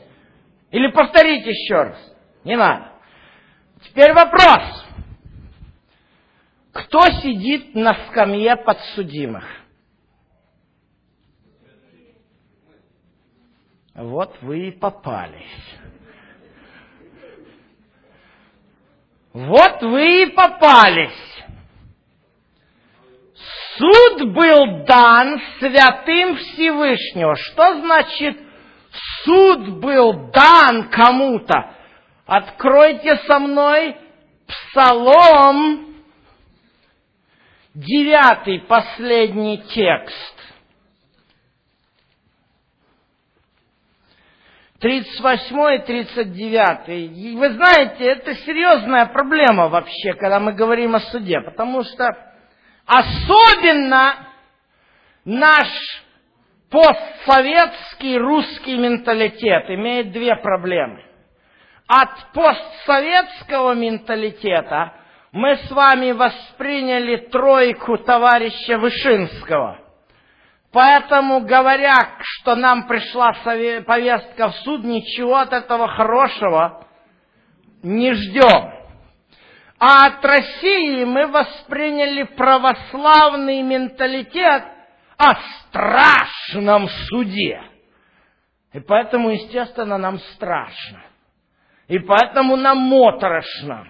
[0.70, 1.98] Или повторить еще раз.
[2.44, 2.92] Не надо.
[3.82, 4.86] Теперь вопрос.
[6.72, 9.44] Кто сидит на скамье подсудимых?
[13.94, 15.76] Вот вы и попались.
[19.32, 21.10] Вот вы и попались.
[23.78, 27.34] Суд был дан святым Всевышнего.
[27.36, 28.38] Что значит
[29.24, 31.74] суд был дан кому-то?
[32.26, 33.96] Откройте со мной
[34.46, 35.96] Псалом,
[37.74, 40.41] девятый, последний текст.
[44.82, 47.36] 38 и 39.
[47.36, 52.04] Вы знаете, это серьезная проблема вообще, когда мы говорим о суде, потому что
[52.84, 54.26] особенно
[55.24, 55.68] наш
[56.68, 61.04] постсоветский русский менталитет имеет две проблемы.
[61.86, 64.94] От постсоветского менталитета
[65.30, 69.78] мы с вами восприняли тройку товарища Вышинского–
[70.72, 76.86] Поэтому, говоря, что нам пришла повестка в суд, ничего от этого хорошего
[77.82, 78.72] не ждем.
[79.78, 84.64] А от России мы восприняли православный менталитет
[85.18, 87.60] о страшном суде.
[88.72, 91.02] И поэтому, естественно, нам страшно.
[91.88, 93.88] И поэтому нам моторошно.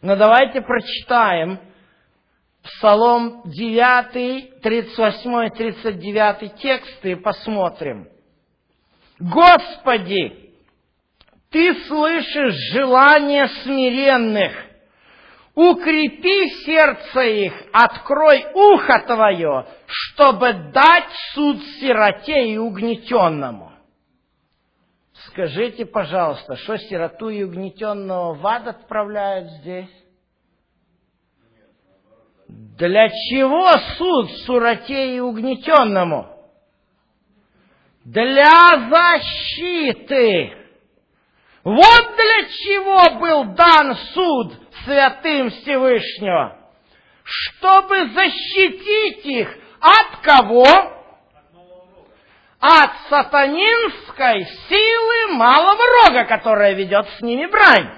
[0.00, 1.60] Но давайте прочитаем
[2.62, 8.08] Псалом 9, 38, 39 тексты посмотрим.
[9.18, 10.50] Господи,
[11.50, 14.52] Ты слышишь желания смиренных,
[15.54, 23.72] укрепи сердце их, открой ухо Твое, чтобы дать суд сироте и угнетенному.
[25.26, 30.01] Скажите, пожалуйста, что сироту и угнетенного в ад отправляют здесь?
[32.78, 36.28] Для чего суд суроте и угнетенному?
[38.04, 40.52] Для защиты.
[41.62, 46.58] Вот для чего был дан суд святым Всевышнего.
[47.22, 50.64] Чтобы защитить их от кого?
[52.58, 57.90] От сатанинской силы малого рога, которая ведет с ними брань.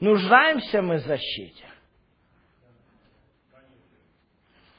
[0.00, 1.65] Нуждаемся мы в защите.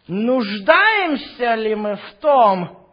[0.08, 2.88] Нуждаемся ли мы в том,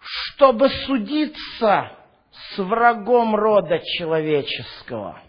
[0.00, 1.92] чтобы судиться
[2.30, 5.20] с врагом рода человеческого?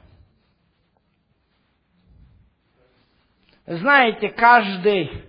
[3.66, 5.26] Знаете, каждый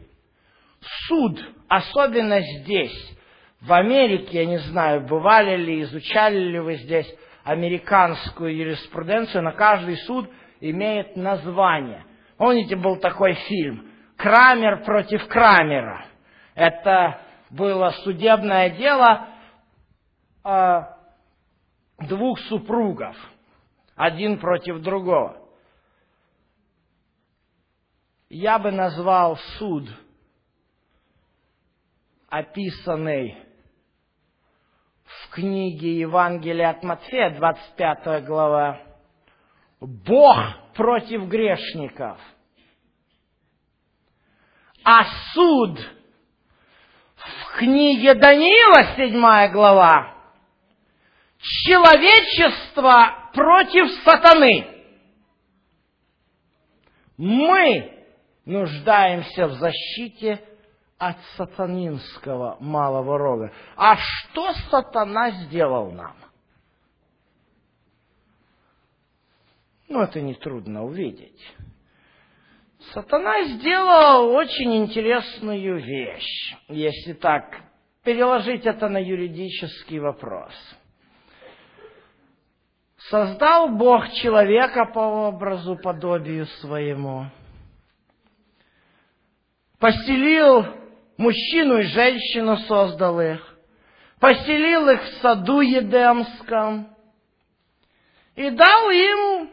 [1.09, 3.19] суд, особенно здесь,
[3.61, 7.13] в Америке, я не знаю, бывали ли, изучали ли вы здесь
[7.45, 10.31] американскую юриспруденцию, на каждый суд
[10.61, 12.05] имеет название.
[12.39, 13.90] Помните, был такой фильм
[14.21, 16.05] Крамер против Крамера.
[16.55, 19.29] Это было судебное дело
[20.45, 20.83] э,
[22.07, 23.17] двух супругов,
[23.97, 25.39] один против другого.
[28.29, 29.89] Я бы назвал суд,
[32.29, 33.39] описанный
[35.05, 38.83] в книге Евангелия от Матфея, 25 глава,
[39.81, 40.37] Бог
[40.75, 42.21] против грешников–
[44.85, 45.79] а суд
[47.17, 50.15] в книге Даниила, седьмая глава,
[51.39, 54.67] человечество против сатаны.
[57.17, 58.07] Мы
[58.47, 60.43] нуждаемся в защите
[60.99, 63.53] от сатанинского малого рога.
[63.77, 66.17] А что сатана сделал нам?
[69.89, 71.41] Ну, это нетрудно увидеть.
[72.93, 77.45] Сатана сделал очень интересную вещь, если так
[78.03, 80.53] переложить это на юридический вопрос.
[83.09, 87.27] Создал Бог человека по образу, подобию своему.
[89.79, 90.67] Поселил
[91.17, 93.57] мужчину и женщину, создал их.
[94.19, 96.89] Поселил их в саду Едемском.
[98.35, 99.51] И дал им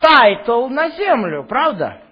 [0.00, 2.02] title на землю, правда?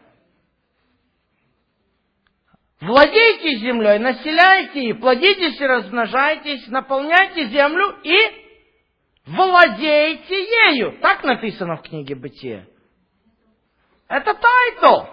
[2.81, 8.17] Владейте землей, населяйте и плодитесь и размножайтесь, наполняйте землю и
[9.27, 11.01] владейте ею.
[11.01, 12.67] Так написано в книге Бытия.
[14.07, 15.11] Это title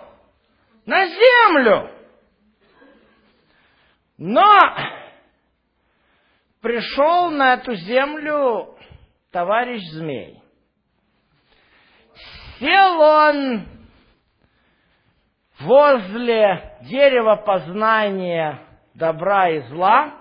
[0.86, 1.92] на землю.
[4.18, 4.60] Но
[6.62, 8.78] пришел на эту землю
[9.32, 10.45] товарищ змей.
[12.60, 13.68] Сел он
[15.60, 18.60] возле дерева познания
[18.94, 20.14] добра и зла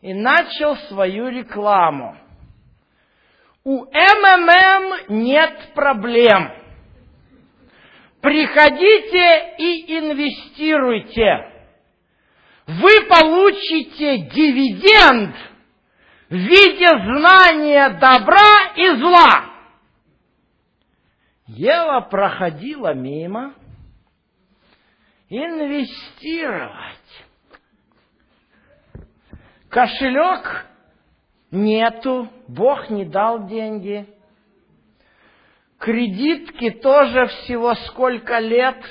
[0.00, 2.16] и начал свою рекламу.
[3.64, 6.50] У МММ нет проблем.
[8.20, 11.48] Приходите и инвестируйте.
[12.66, 15.36] Вы получите дивиденд
[16.28, 19.51] в виде знания добра и зла.
[21.56, 23.54] Ева проходила мимо.
[25.28, 26.70] Инвестировать.
[29.68, 30.66] Кошелек
[31.50, 34.06] нету, Бог не дал деньги.
[35.78, 38.82] Кредитки тоже всего сколько лет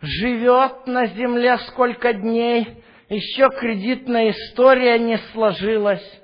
[0.00, 2.82] живет на земле, сколько дней.
[3.10, 6.22] Еще кредитная история не сложилась.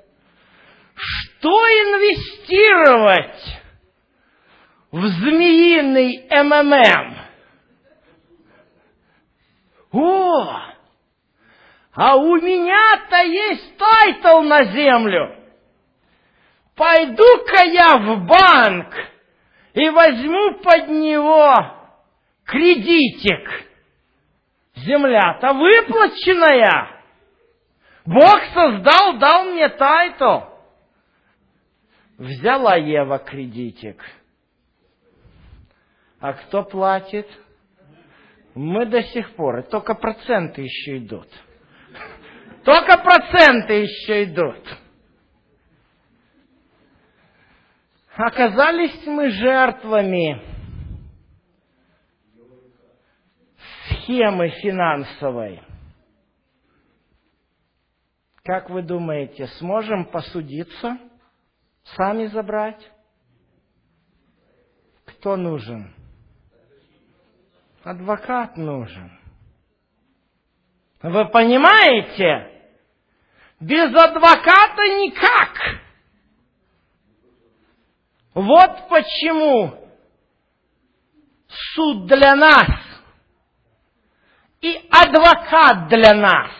[0.95, 3.64] Что инвестировать
[4.95, 7.17] в змеиный МММ?
[9.91, 10.61] О,
[11.93, 15.35] а у меня-то есть title на землю.
[16.75, 18.93] Пойду-ка я в банк
[19.73, 21.53] и возьму под него
[22.45, 23.49] кредитик.
[24.75, 27.01] Земля-то выплаченная.
[28.05, 30.39] Бог создал, дал мне title.
[32.17, 34.01] Взяла Ева кредитик.
[36.25, 37.27] А кто платит?
[38.55, 39.61] Мы до сих пор.
[39.61, 41.27] Только проценты еще идут.
[42.63, 44.57] Только проценты еще идут.
[48.15, 50.41] Оказались мы жертвами
[53.87, 55.61] схемы финансовой.
[58.43, 60.97] Как вы думаете, сможем посудиться?
[61.83, 62.81] Сами забрать?
[65.05, 65.94] Кто нужен?
[67.85, 69.11] Адвокат нужен.
[71.03, 72.51] Вы понимаете?
[73.59, 75.81] Без адвоката никак.
[78.33, 79.87] Вот почему
[81.47, 82.71] суд для нас
[84.61, 86.51] и адвокат для нас,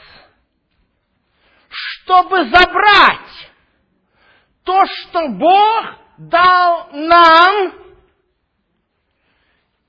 [1.70, 3.50] чтобы забрать
[4.64, 5.86] то, что Бог
[6.20, 7.85] дал нам,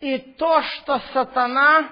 [0.00, 1.90] и то, что сатана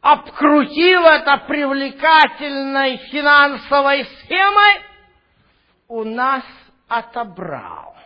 [0.00, 4.82] обкрутил это привлекательной финансовой схемой,
[5.88, 6.44] у нас
[6.88, 7.96] отобрал.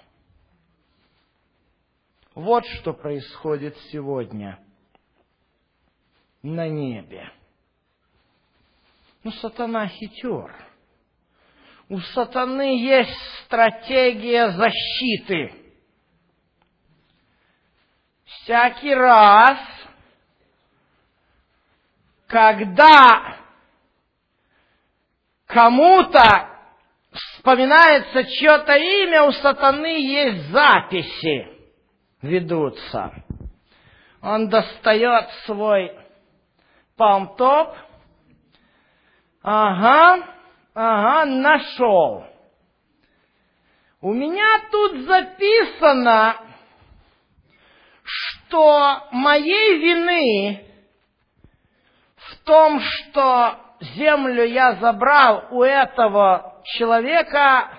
[2.34, 4.59] Вот что происходит сегодня
[6.43, 7.30] на небе.
[9.22, 10.55] Ну, сатана хитер.
[11.88, 15.59] У сатаны есть стратегия защиты.
[18.31, 19.59] Всякий раз,
[22.26, 23.37] когда
[25.47, 26.49] кому-то
[27.12, 31.61] вспоминается чье-то имя, у сатаны есть записи
[32.22, 33.24] ведутся.
[34.22, 35.91] Он достает свой
[36.97, 37.74] палмтоп.
[39.43, 40.26] Ага,
[40.74, 42.26] ага, нашел.
[44.03, 46.37] У меня тут записано,
[48.51, 50.66] что моей вины
[52.16, 57.78] в том, что землю я забрал у этого человека,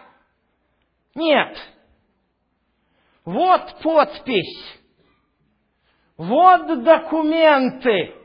[1.14, 1.58] нет.
[3.26, 4.80] Вот подпись.
[6.18, 8.16] Вот документы.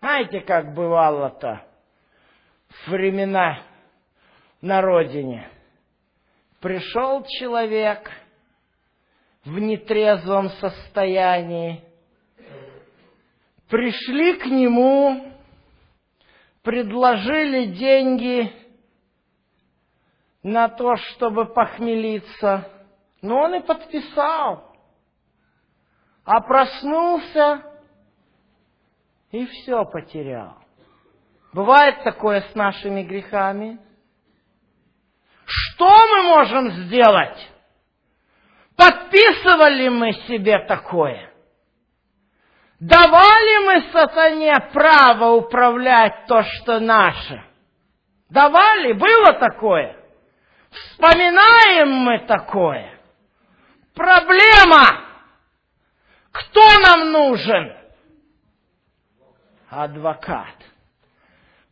[0.00, 1.64] Знаете, как бывало-то
[2.68, 3.60] в времена
[4.60, 5.48] на родине?
[6.60, 8.10] Пришел человек
[9.46, 11.82] в нетрезвом состоянии,
[13.70, 15.32] пришли к нему,
[16.62, 18.52] предложили деньги
[20.42, 22.70] на то, чтобы похмелиться–
[23.26, 24.72] но он и подписал.
[26.24, 27.62] А проснулся
[29.30, 30.56] и все потерял.
[31.52, 33.80] Бывает такое с нашими грехами.
[35.44, 37.50] Что мы можем сделать?
[38.76, 41.32] Подписывали мы себе такое?
[42.78, 47.42] Давали мы сатане право управлять то, что наше?
[48.28, 48.92] Давали?
[48.92, 49.96] Было такое?
[50.70, 52.98] Вспоминаем мы такое?
[53.94, 55.06] Проблема!
[56.32, 57.74] Кто нам нужен?
[59.70, 60.54] Адвокат,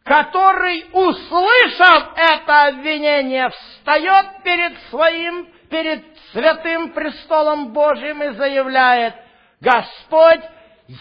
[0.04, 9.12] который, услышав это обвинение, встает перед своим, перед святым престолом Божьим и заявляет,
[9.60, 10.44] Господь,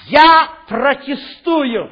[0.07, 1.91] я протестую.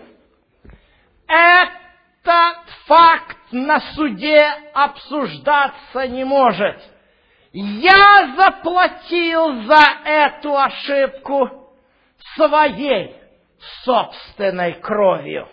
[1.27, 4.41] этот факт на суде
[4.73, 6.82] обсуждаться не может.
[7.51, 11.75] Я заплатил за эту ошибку
[12.36, 13.15] своей
[13.84, 15.47] собственной кровью.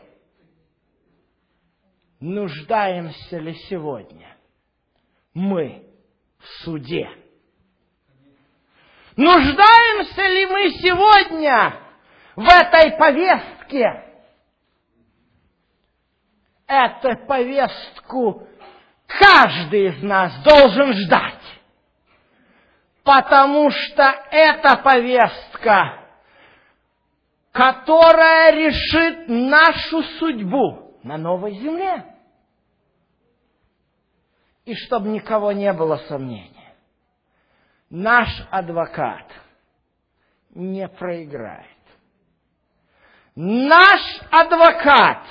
[2.20, 4.34] Нуждаемся ли сегодня
[5.34, 5.87] мы
[6.62, 7.08] суде?
[9.16, 11.74] Нуждаемся ли мы сегодня
[12.36, 14.04] в этой повестке?
[16.68, 18.46] Эту повестку
[19.06, 21.34] каждый из нас должен ждать.
[23.02, 26.10] Потому что эта повестка,
[27.52, 32.04] которая решит нашу судьбу на новой земле.
[34.68, 36.68] И чтобы никого не было сомнений
[37.88, 39.24] наш адвокат
[40.50, 41.64] не проиграет.
[43.34, 44.00] Наш
[44.30, 45.22] адвокат,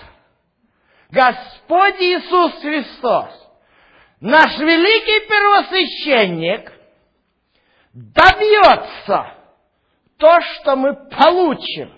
[1.11, 3.29] Господь Иисус Христос,
[4.21, 6.73] наш великий первосвященник,
[7.93, 9.33] добьется
[10.17, 11.93] то, что мы получим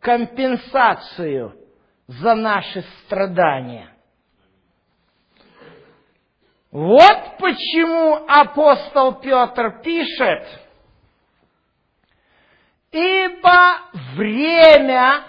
[0.00, 1.54] компенсацию
[2.08, 3.94] за наши страдания–
[6.70, 10.46] вот почему апостол Петр пишет,
[12.92, 13.80] ибо
[14.14, 15.24] время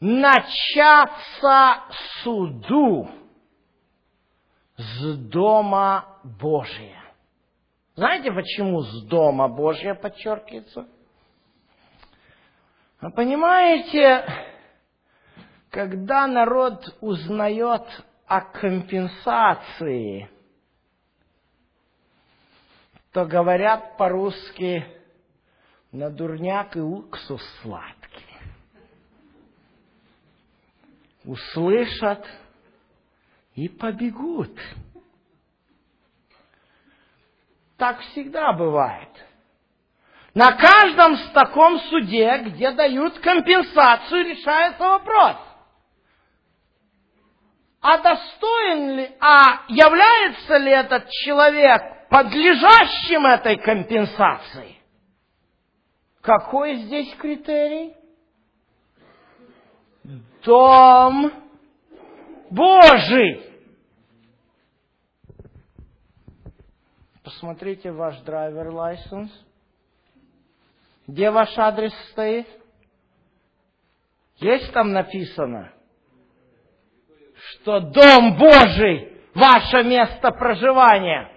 [0.00, 1.82] начаться
[2.22, 3.08] суду
[4.76, 7.02] с дома Божия.
[7.94, 10.86] Знаете, почему с дома Божия подчеркивается?
[13.14, 14.26] Понимаете,
[15.70, 17.82] когда народ узнает
[18.26, 20.28] о компенсации,
[23.12, 24.84] то говорят по-русски
[25.92, 28.24] на дурняк и уксус сладкий.
[31.24, 32.26] Услышат
[33.54, 34.58] и побегут.
[37.76, 39.08] Так всегда бывает.
[40.34, 45.36] На каждом таком суде, где дают компенсацию, решается вопрос
[47.88, 54.76] а достоин ли, а является ли этот человек подлежащим этой компенсации?
[56.20, 57.94] Какой здесь критерий?
[60.42, 61.32] Дом
[62.50, 63.54] Божий.
[67.22, 69.30] Посмотрите ваш драйвер лайсенс.
[71.06, 72.48] Где ваш адрес стоит?
[74.38, 75.75] Есть там написано?
[77.46, 81.30] Что Дом Божий– ваше место проживания.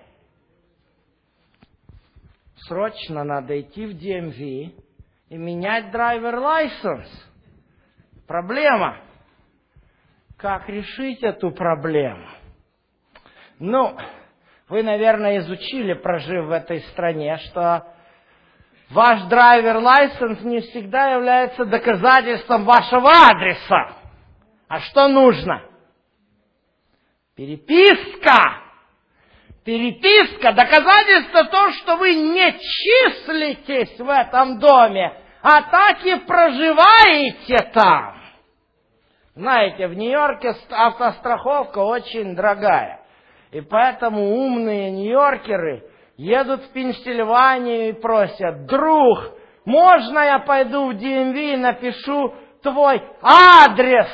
[2.68, 4.74] Срочно надо идти в DMV
[5.30, 7.08] и менять драйвер лайсенс.
[8.28, 8.98] Проблема.
[10.38, 12.28] Как решить эту проблему?
[13.60, 13.98] Ну,
[14.70, 17.86] вы, наверное, изучили, прожив в этой стране, что
[18.90, 23.96] ваш драйвер лайсенс не всегда является доказательством вашего адреса.
[24.68, 25.69] А что нужно?
[27.40, 28.64] Переписка.
[29.64, 38.16] Переписка, доказательство то, что вы не числитесь в этом доме, а так и проживаете там.
[39.36, 43.06] Знаете, в Нью-Йорке автостраховка очень дорогая.
[43.52, 45.84] И поэтому умные нью-йоркеры
[46.18, 49.32] едут в Пенсильванию и просят, друг,
[49.64, 54.10] можно я пойду в DMV и напишу твой адрес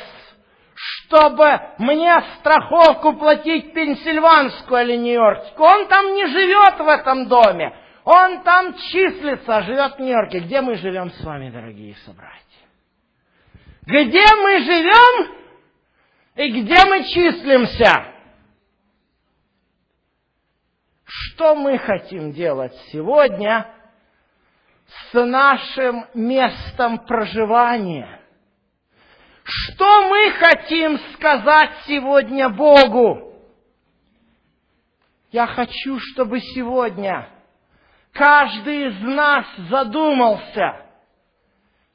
[1.06, 5.68] чтобы мне страховку платить пенсильванскую или нью-йоркскую.
[5.68, 7.74] Он там не живет в этом доме.
[8.04, 10.40] Он там числится, живет в Нью-Йорке.
[10.40, 12.40] Где мы живем с вами, дорогие собратья?
[13.82, 15.36] Где мы живем
[16.36, 18.12] и где мы числимся?
[21.04, 23.66] Что мы хотим делать сегодня
[25.10, 28.20] с нашим местом проживания?
[29.46, 33.32] Что мы хотим сказать сегодня Богу?
[35.30, 37.28] Я хочу, чтобы сегодня
[38.12, 40.84] каждый из нас задумался,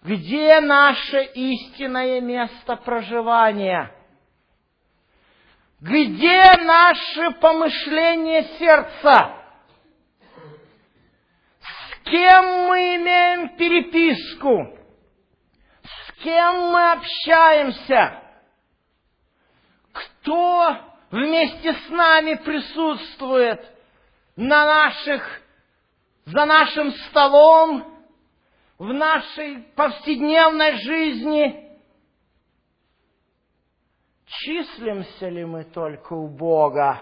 [0.02, 3.94] где наше истинное место проживания,
[5.82, 9.36] где наше помышление сердца,
[11.60, 14.81] с кем мы имеем переписку,
[16.24, 18.22] кем мы общаемся,
[19.92, 20.78] кто
[21.12, 23.60] вместе с нами присутствует
[24.36, 25.42] на наших,
[26.26, 28.02] за нашим столом,
[28.78, 31.78] в нашей повседневной жизни,
[34.26, 37.02] числимся ли мы только у Бога,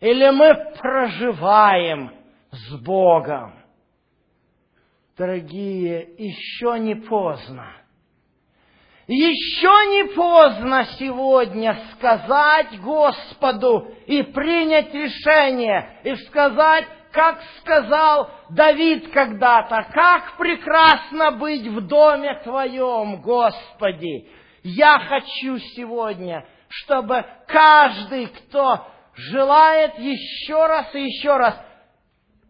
[0.00, 2.14] или мы проживаем
[2.50, 3.60] с Богом.
[5.16, 7.83] Дорогие, еще не поздно.
[9.06, 19.86] Еще не поздно сегодня сказать Господу и принять решение, и сказать, как сказал Давид когда-то,
[19.92, 24.26] как прекрасно быть в доме Твоем, Господи.
[24.62, 28.86] Я хочу сегодня, чтобы каждый, кто
[29.16, 31.60] желает еще раз и еще раз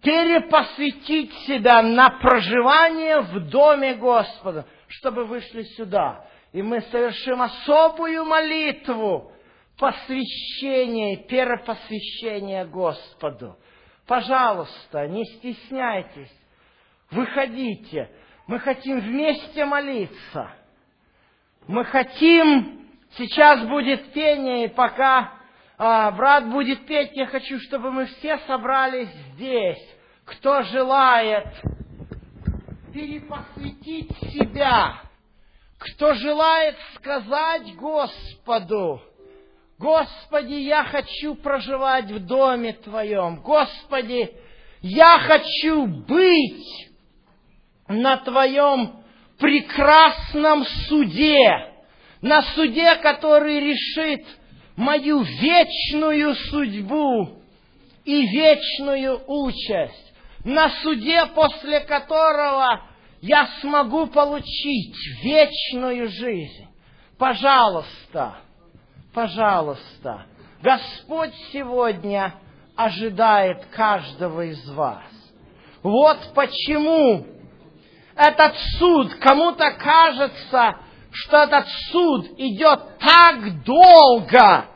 [0.03, 6.25] перепосвятить себя на проживание в доме Господа, чтобы вышли сюда.
[6.55, 9.33] И мы совершим особую молитву
[9.77, 13.59] посвящения, перепосвящения Господу.
[14.07, 16.33] Пожалуйста, не стесняйтесь,
[17.11, 18.09] выходите.
[18.47, 20.53] Мы хотим вместе молиться.
[21.67, 22.87] Мы хотим,
[23.19, 25.33] сейчас будет пение, и пока
[25.77, 29.85] а, брат будет петь, я хочу, чтобы мы все собрались здесь.
[30.25, 31.49] Кто желает
[32.93, 35.01] перепосвятить себя,
[35.85, 39.03] кто желает сказать Господу,
[39.79, 43.37] Господи, я хочу проживать в доме Твоем.
[43.37, 44.33] Господи,
[44.81, 46.91] я хочу быть
[47.89, 49.05] на Твоем
[49.39, 51.73] прекрасном суде,
[52.23, 54.25] на суде, который решит
[54.77, 57.43] мою вечную судьбу
[58.05, 60.15] и вечную участь,
[60.45, 62.94] на суде, после которого
[63.25, 66.67] я смогу получить вечную жизнь.
[67.17, 68.37] Пожалуйста,
[69.15, 70.27] пожалуйста,
[70.61, 72.35] Господь сегодня
[72.77, 75.07] ожидает каждого из вас.
[75.83, 77.27] Вот почему
[78.15, 80.77] этот суд, кому-то кажется,
[81.11, 84.67] что этот суд идет так долго,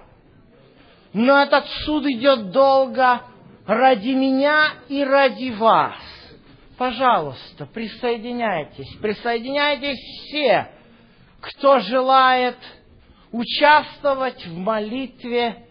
[1.13, 3.21] но этот суд идет долго
[3.67, 6.18] ради меня и ради вас.
[6.79, 10.69] Пожалуйста, присоединяйтесь, присоединяйтесь все,
[11.41, 12.57] кто желает
[13.33, 15.67] участвовать в молитве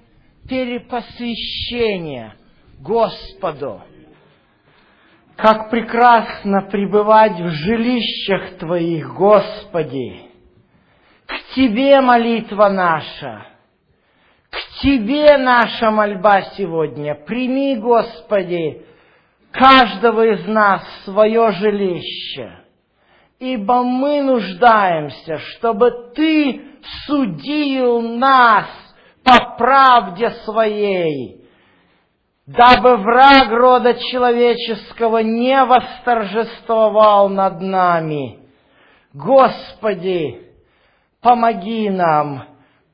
[0.49, 2.35] перепосвящения
[2.79, 3.81] Господу.
[5.37, 10.23] Как прекрасно пребывать в жилищах Твоих, Господи!
[11.25, 13.45] К Тебе молитва наша,
[14.49, 17.15] к Тебе наша мольба сегодня.
[17.15, 18.86] Прими, Господи,
[19.57, 22.59] каждого из нас свое жилище,
[23.39, 26.61] ибо мы нуждаемся, чтобы Ты
[27.05, 28.67] судил нас
[29.23, 31.45] по правде своей,
[32.45, 38.39] дабы враг рода человеческого не восторжествовал над нами.
[39.13, 40.41] Господи,
[41.21, 42.43] помоги нам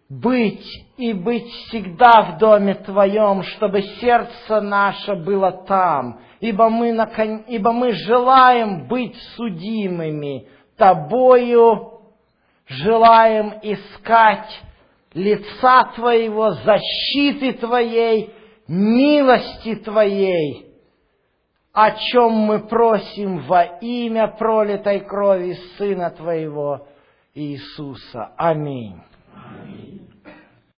[0.09, 0.66] быть
[0.97, 6.89] и быть всегда в доме Твоем, чтобы сердце наше было там, ибо мы,
[7.48, 12.02] ибо мы желаем быть судимыми Тобою,
[12.68, 14.50] желаем искать
[15.14, 18.34] лица Твоего, защиты Твоей,
[18.68, 20.68] милости Твоей,
[21.72, 26.88] о чем мы просим во имя пролитой крови Сына Твоего,
[27.34, 28.34] Иисуса.
[28.36, 29.02] Аминь.